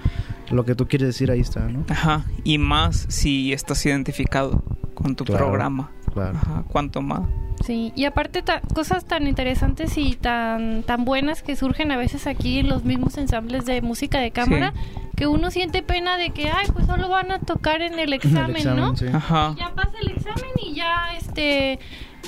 lo 0.50 0.64
que 0.64 0.74
tú 0.74 0.86
quieres 0.86 1.08
decir 1.08 1.30
ahí 1.30 1.40
está, 1.40 1.60
¿no? 1.68 1.84
Ajá, 1.88 2.24
y 2.44 2.58
más 2.58 3.06
si 3.08 3.52
estás 3.52 3.84
identificado 3.86 4.62
con 4.94 5.16
tu 5.16 5.24
Claro. 5.24 5.46
programa. 5.46 5.90
Claro. 6.14 6.38
Ajá, 6.38 6.64
cuanto 6.68 7.02
más. 7.02 7.22
Sí, 7.64 7.92
y 7.96 8.04
aparte 8.04 8.42
ta- 8.42 8.60
cosas 8.74 9.04
tan 9.06 9.26
interesantes 9.26 9.96
y 9.96 10.16
tan 10.16 10.82
tan 10.82 11.04
buenas 11.04 11.42
que 11.42 11.56
surgen 11.56 11.92
a 11.92 11.96
veces 11.96 12.26
aquí 12.26 12.58
en 12.58 12.68
los 12.68 12.84
mismos 12.84 13.16
ensambles 13.16 13.64
de 13.64 13.80
música 13.80 14.18
de 14.20 14.32
cámara 14.32 14.74
que 15.16 15.26
uno 15.28 15.50
siente 15.50 15.82
pena 15.82 16.16
de 16.18 16.30
que 16.30 16.50
ay 16.50 16.66
pues 16.72 16.86
solo 16.86 17.08
van 17.08 17.30
a 17.30 17.38
tocar 17.38 17.80
en 17.80 17.98
el 17.98 18.12
examen, 18.12 18.66
El 18.68 18.76
¿no? 18.76 18.96
sí. 18.96 19.06
Ajá. 19.10 19.54
Ya 19.58 19.72
pasa 19.74 19.92
el 20.02 20.10
examen 20.10 20.50
y 20.62 20.74
ya 20.74 21.16
este 21.16 21.78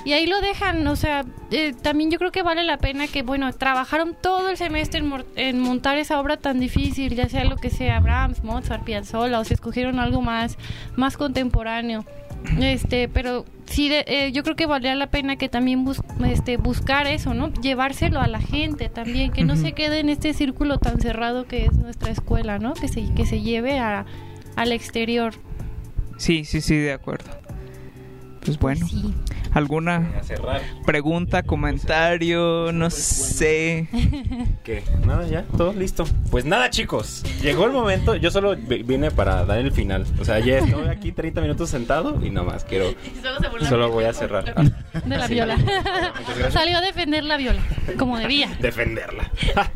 y 0.04 0.12
ahí 0.12 0.26
lo 0.26 0.40
dejan, 0.40 0.86
o 0.86 0.94
sea, 0.94 1.24
eh, 1.50 1.74
también 1.82 2.10
yo 2.12 2.18
creo 2.18 2.30
que 2.30 2.42
vale 2.44 2.62
la 2.62 2.78
pena 2.78 3.08
que, 3.08 3.22
bueno, 3.22 3.52
trabajaron 3.52 4.14
todo 4.22 4.50
el 4.50 4.56
semestre 4.56 5.02
en 5.34 5.58
montar 5.60 5.98
esa 5.98 6.20
obra 6.20 6.36
tan 6.36 6.60
difícil, 6.60 7.16
ya 7.16 7.28
sea 7.28 7.44
lo 7.44 7.56
que 7.56 7.70
sea, 7.70 7.98
Brahms, 7.98 8.44
Mozart, 8.44 8.84
Piazzolla, 8.84 9.40
o 9.40 9.44
si 9.44 9.54
escogieron 9.54 9.98
algo 9.98 10.22
más, 10.22 10.58
más 10.96 11.16
contemporáneo. 11.16 12.04
Este, 12.60 13.08
pero 13.08 13.44
sí, 13.66 13.88
de- 13.88 14.04
eh, 14.06 14.32
yo 14.32 14.42
creo 14.42 14.56
que 14.56 14.66
valdría 14.66 14.94
la 14.94 15.08
pena 15.08 15.36
que 15.36 15.48
también 15.48 15.84
bus- 15.84 16.00
este, 16.26 16.56
buscar 16.56 17.06
eso, 17.06 17.34
¿no? 17.34 17.52
Llevárselo 17.52 18.20
a 18.20 18.26
la 18.28 18.40
gente 18.40 18.88
también, 18.88 19.32
que 19.32 19.44
no 19.44 19.56
se 19.56 19.72
quede 19.72 20.00
en 20.00 20.08
este 20.08 20.32
círculo 20.32 20.78
tan 20.78 21.00
cerrado 21.00 21.46
que 21.46 21.66
es 21.66 21.72
nuestra 21.72 22.10
escuela, 22.10 22.58
¿no? 22.58 22.74
Que 22.74 22.88
se, 22.88 23.12
que 23.14 23.26
se 23.26 23.40
lleve 23.42 23.78
a, 23.78 24.06
al 24.56 24.72
exterior. 24.72 25.34
Sí, 26.18 26.44
sí, 26.44 26.60
sí, 26.60 26.76
de 26.76 26.92
acuerdo. 26.92 27.30
Pues 28.46 28.58
bueno, 28.58 28.86
Sí. 28.88 29.12
¿alguna 29.52 30.08
pregunta, 30.84 31.42
comentario? 31.42 32.70
No 32.72 32.90
sé. 32.90 33.88
¿Qué? 34.64 34.84
Nada, 35.04 35.26
ya, 35.26 35.42
todo 35.56 35.72
listo. 35.72 36.04
Pues 36.30 36.44
nada, 36.44 36.70
chicos. 36.70 37.24
Llegó 37.42 37.66
el 37.66 37.72
momento. 37.72 38.14
Yo 38.14 38.30
solo 38.30 38.54
vi- 38.56 38.82
vine 38.84 39.10
para 39.10 39.44
dar 39.44 39.58
el 39.58 39.72
final. 39.72 40.06
O 40.20 40.24
sea, 40.24 40.38
ya 40.38 40.58
estoy 40.58 40.86
aquí 40.88 41.10
30 41.12 41.40
minutos 41.40 41.68
sentado 41.70 42.24
y 42.24 42.30
nada 42.30 42.46
más 42.46 42.64
quiero. 42.64 42.94
Solo 43.68 43.90
voy 43.90 44.04
a 44.04 44.12
cerrar. 44.12 44.54
De 45.04 45.16
la 45.16 45.26
Sí. 45.26 45.34
viola. 45.34 45.56
Muchas 45.56 45.84
gracias. 46.38 46.52
Salió 46.52 46.78
a 46.78 46.80
defender 46.80 47.24
la 47.24 47.36
viola, 47.36 47.60
como 47.98 48.16
debía. 48.18 48.48
defenderla. 48.60 49.30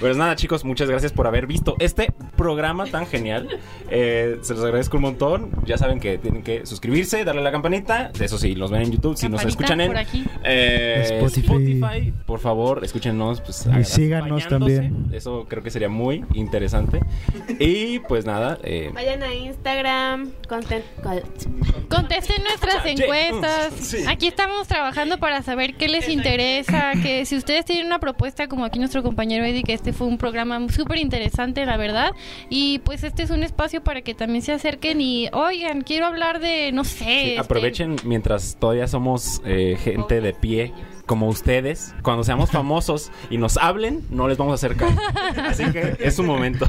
Pues 0.00 0.16
nada, 0.16 0.36
chicos, 0.36 0.64
muchas 0.64 0.90
gracias 0.90 1.12
por 1.12 1.26
haber 1.26 1.46
visto 1.46 1.74
este 1.78 2.12
programa 2.36 2.84
tan 2.86 3.06
genial. 3.06 3.48
Eh, 3.90 4.38
se 4.42 4.54
los 4.54 4.62
agradezco 4.62 4.96
un 4.98 5.02
montón. 5.04 5.50
Ya 5.64 5.78
saben 5.78 6.00
que 6.00 6.18
tienen 6.18 6.42
que 6.42 6.66
suscribirse, 6.66 7.24
darle 7.24 7.40
a 7.40 7.44
la 7.44 7.52
campanita. 7.52 8.10
Eso 8.20 8.36
sí, 8.36 8.54
los 8.54 8.70
ven 8.70 8.82
en 8.82 8.92
YouTube. 8.92 9.16
Si 9.16 9.28
nos 9.28 9.44
escuchan 9.44 9.80
en 9.80 9.86
por 9.88 9.96
aquí. 9.96 10.24
eh, 10.44 11.02
Spotify. 11.18 11.46
Spotify. 11.46 12.12
por 12.26 12.40
favor, 12.40 12.84
escúchenos. 12.84 13.40
Pues, 13.40 13.66
Y 13.80 13.84
síganos 13.84 14.46
también. 14.48 15.06
Eso 15.12 15.46
creo 15.48 15.62
que 15.62 15.70
sería 15.70 15.88
muy 15.88 16.24
interesante. 16.34 17.00
Y 17.58 18.00
pues 18.00 18.26
nada, 18.26 18.58
eh, 18.62 18.90
Vayan 18.92 19.22
a 19.22 19.34
Instagram, 19.34 20.30
content, 20.48 20.84
Contesten 21.88 22.42
nuestras 22.42 22.84
encuestas. 22.86 23.72
Sí. 23.86 23.98
Aquí 24.08 24.26
estamos 24.26 24.66
trabajando 24.66 25.18
para 25.18 25.42
saber 25.42 25.74
qué 25.76 25.88
les 25.88 26.08
interesa. 26.08 26.92
Que 27.02 27.24
si 27.24 27.36
ustedes 27.36 27.64
tienen 27.64 27.86
una 27.86 28.00
propuesta, 28.00 28.48
como 28.48 28.64
aquí 28.64 28.78
nuestro 28.78 29.02
compañero 29.02 29.45
Eddie, 29.46 29.62
que 29.62 29.72
este 29.72 29.92
fue 29.92 30.06
un 30.06 30.18
programa 30.18 30.58
súper 30.68 30.98
interesante, 30.98 31.64
la 31.64 31.76
verdad. 31.76 32.10
Y 32.50 32.80
pues 32.80 33.04
este 33.04 33.22
es 33.22 33.30
un 33.30 33.42
espacio 33.42 33.82
para 33.82 34.02
que 34.02 34.14
también 34.14 34.42
se 34.42 34.52
acerquen 34.52 35.00
y, 35.00 35.28
oigan, 35.32 35.82
quiero 35.82 36.06
hablar 36.06 36.40
de, 36.40 36.72
no 36.72 36.84
sé. 36.84 37.04
Sí, 37.04 37.28
este, 37.30 37.38
aprovechen 37.38 37.96
mientras 38.04 38.56
todavía 38.58 38.86
somos 38.86 39.40
eh, 39.44 39.76
gente 39.82 40.20
de 40.20 40.32
pie 40.32 40.72
como 41.06 41.28
ustedes. 41.28 41.94
Cuando 42.02 42.24
seamos 42.24 42.50
famosos 42.50 43.10
y 43.30 43.38
nos 43.38 43.56
hablen, 43.56 44.04
no 44.10 44.28
les 44.28 44.36
vamos 44.36 44.52
a 44.52 44.54
acercar. 44.56 44.90
Así 45.44 45.64
que 45.72 45.96
es 46.00 46.18
un 46.18 46.26
momento. 46.26 46.66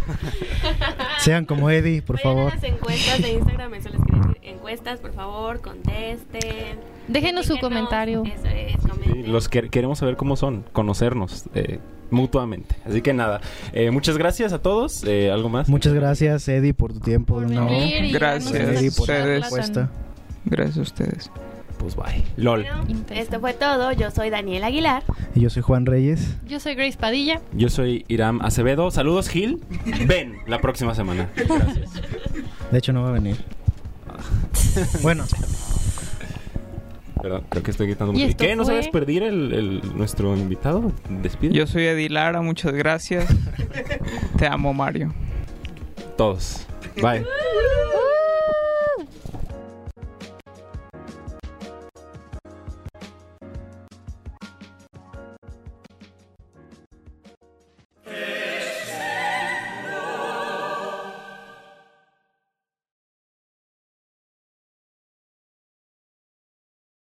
Sean 1.19 1.45
como 1.45 1.69
Eddie, 1.69 2.01
por 2.01 2.17
Vayan 2.17 2.31
a 2.31 2.35
favor. 2.35 2.53
las 2.53 2.63
encuestas 2.63 3.21
de 3.21 3.31
Instagram, 3.33 3.73
eso 3.73 3.89
les 3.89 4.01
quería 4.01 4.21
decir. 4.21 4.37
Encuestas, 4.43 4.99
por 4.99 5.13
favor, 5.13 5.61
contesten. 5.61 6.79
Déjenos 7.07 7.45
su 7.45 7.57
comentario. 7.57 8.23
Eso 8.25 8.47
es, 8.47 8.75
Sí, 9.03 9.23
los 9.23 9.47
que 9.49 9.69
queremos 9.69 9.99
saber 9.99 10.17
cómo 10.17 10.35
son, 10.35 10.65
conocernos 10.73 11.45
eh, 11.55 11.79
mutuamente. 12.09 12.75
Así 12.85 13.01
que 13.01 13.13
nada, 13.13 13.41
eh, 13.73 13.91
muchas 13.91 14.17
gracias 14.17 14.53
a 14.53 14.59
todos. 14.59 15.03
Eh, 15.03 15.31
¿Algo 15.31 15.49
más? 15.49 15.69
Muchas 15.69 15.93
gracias, 15.93 16.47
Eddie, 16.47 16.73
por 16.73 16.93
tu 16.93 16.99
tiempo. 16.99 17.35
por 17.35 17.49
¿no? 17.49 17.67
Gracias, 18.11 18.53
Eddie, 18.53 18.91
por 18.91 19.01
ustedes. 19.01 19.71
tan 19.73 19.89
Gracias 20.45 20.77
a 20.77 20.81
ustedes. 20.81 21.31
Pues 21.77 21.95
bye. 21.95 22.23
LOL. 22.37 22.63
Bueno, 22.63 23.05
esto 23.11 23.39
fue 23.39 23.53
todo. 23.53 23.91
Yo 23.91 24.09
soy 24.09 24.29
Daniel 24.29 24.63
Aguilar. 24.63 25.03
Y 25.35 25.41
yo 25.41 25.49
soy 25.49 25.61
Juan 25.61 25.85
Reyes. 25.85 26.35
Yo 26.47 26.59
soy 26.59 26.73
Grace 26.73 26.97
Padilla. 26.97 27.39
Yo 27.53 27.69
soy 27.69 28.03
Iram 28.07 28.41
Acevedo. 28.41 28.89
Saludos, 28.89 29.29
Gil. 29.29 29.61
Ven 30.07 30.37
la 30.47 30.59
próxima 30.59 30.95
semana. 30.95 31.29
Gracias. 31.35 31.91
De 32.71 32.77
hecho, 32.79 32.93
no 32.93 33.03
va 33.03 33.09
a 33.09 33.11
venir. 33.11 33.37
Bueno, 35.01 35.25
Perdón, 37.21 37.43
creo 37.49 37.63
que 37.63 37.71
estoy 37.71 37.87
gritando 37.87 38.13
Y 38.13 38.15
mucho. 38.17 38.27
esto 38.27 38.43
¿Qué? 38.45 38.55
¿No 38.55 38.63
fue- 38.63 38.73
sabes 38.73 38.87
perder 38.89 39.23
el, 39.23 39.53
el- 39.53 39.97
nuestro 39.97 40.35
invitado? 40.35 40.91
Despide. 41.09 41.53
Yo 41.53 41.65
soy 41.67 41.85
Eddie 41.85 42.09
Lara, 42.09 42.41
muchas 42.41 42.73
gracias. 42.73 43.25
Te 44.37 44.47
amo, 44.47 44.73
Mario. 44.73 45.13
Todos. 46.17 46.65
Bye. 47.01 47.25